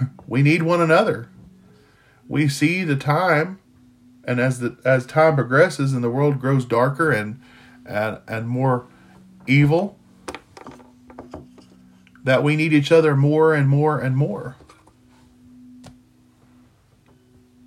we 0.26 0.42
need 0.42 0.64
one 0.64 0.80
another. 0.80 1.28
We 2.26 2.48
see 2.48 2.82
the 2.82 2.96
time, 2.96 3.60
and 4.24 4.40
as 4.40 4.58
the 4.58 4.76
as 4.84 5.06
time 5.06 5.36
progresses 5.36 5.92
and 5.92 6.02
the 6.02 6.10
world 6.10 6.40
grows 6.40 6.64
darker 6.64 7.12
and 7.12 7.40
and, 7.86 8.18
and 8.26 8.48
more 8.48 8.86
evil, 9.46 9.96
that 12.24 12.42
we 12.42 12.56
need 12.56 12.72
each 12.72 12.90
other 12.90 13.14
more 13.14 13.54
and 13.54 13.68
more 13.68 14.00
and 14.00 14.16
more. 14.16 14.56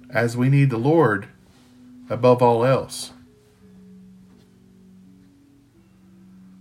As 0.09 0.35
we 0.35 0.49
need 0.49 0.69
the 0.69 0.77
Lord 0.77 1.29
above 2.11 2.41
all 2.41 2.65
else. 2.65 3.13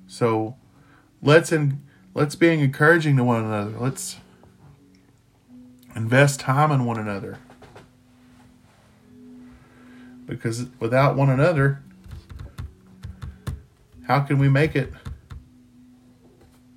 So 0.06 0.56
let's 1.20 1.50
in, 1.50 1.82
let's 2.14 2.36
be 2.36 2.48
encouraging 2.48 3.16
to 3.16 3.24
one 3.24 3.44
another. 3.44 3.76
Let's 3.76 4.18
invest 5.96 6.38
time 6.38 6.70
in 6.70 6.84
one 6.84 6.98
another. 6.98 7.38
Because 10.26 10.66
without 10.78 11.16
one 11.16 11.28
another, 11.28 11.82
how 14.06 14.20
can 14.20 14.38
we 14.38 14.48
make 14.48 14.76
it? 14.76 14.92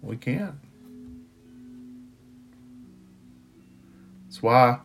We 0.01 0.17
can't. 0.17 0.55
That's 4.25 4.41
why 4.41 4.79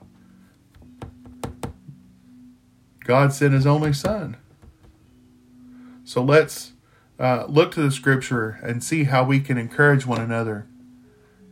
God 3.09 3.33
sent 3.33 3.55
his 3.55 3.67
only 3.67 3.95
son. 3.95 4.37
So 6.05 6.23
let's 6.23 6.73
uh, 7.19 7.47
look 7.49 7.73
to 7.73 7.81
the 7.81 7.91
scripture 7.91 8.61
and 8.63 8.85
see 8.85 9.05
how 9.05 9.25
we 9.25 9.41
can 9.41 9.57
encourage 9.57 10.05
one 10.05 10.21
another 10.21 10.67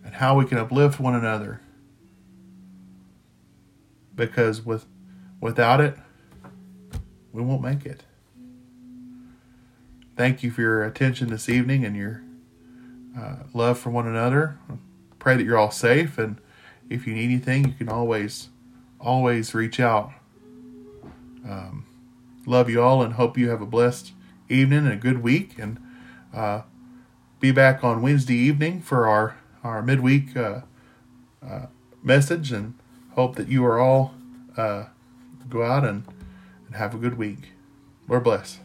and 0.05 0.17
how 0.17 0.37
we 0.37 0.45
can 0.45 0.59
uplift 0.59 1.01
one 1.01 1.15
another. 1.15 1.63
Because 4.15 4.67
with 4.67 4.85
without 5.41 5.81
it, 5.81 5.97
we 7.33 7.41
won't 7.41 7.63
make 7.63 7.87
it. 7.87 8.03
Thank 10.15 10.43
you 10.43 10.51
for 10.51 10.61
your 10.61 10.85
attention 10.85 11.31
this 11.31 11.49
evening 11.49 11.87
and 11.87 11.97
your 11.97 12.23
uh, 13.19 13.37
love 13.55 13.79
for 13.79 13.89
one 13.89 14.07
another. 14.07 14.59
Pray 15.19 15.37
that 15.37 15.45
you're 15.45 15.57
all 15.57 15.71
safe, 15.71 16.19
and 16.19 16.37
if 16.91 17.07
you 17.07 17.15
need 17.15 17.25
anything, 17.25 17.65
you 17.65 17.73
can 17.73 17.89
always, 17.89 18.51
always 19.01 19.55
reach 19.55 19.81
out. 19.81 20.13
Um, 21.49 21.87
love 22.47 22.69
you 22.69 22.83
all, 22.83 23.03
and 23.03 23.15
hope 23.15 23.39
you 23.39 23.49
have 23.51 23.61
a 23.61 23.67
blessed 23.67 24.13
evening 24.49 24.81
and 24.81 24.93
a 24.93 24.97
good 24.97 25.23
week. 25.23 25.59
And 25.59 25.81
uh, 26.35 26.63
be 27.41 27.53
back 27.53 27.85
on 27.85 28.03
Wednesday 28.03 28.37
evening 28.37 28.81
for 28.83 29.07
our 29.07 29.37
our 29.65 29.83
midweek 29.83 30.37
uh, 30.37 30.61
uh, 31.45 31.67
message, 32.03 32.53
and 32.53 32.75
hope 33.15 33.37
that 33.37 33.49
you 33.49 33.65
are 33.65 33.79
all 33.79 34.15
uh, 34.57 34.85
go 35.49 35.63
out 35.63 35.85
and, 35.85 36.07
and 36.67 36.77
have 36.77 36.95
a 36.95 36.99
good 36.99 37.19
week. 37.19 37.53
Lord 38.09 38.25
bless. 38.25 38.61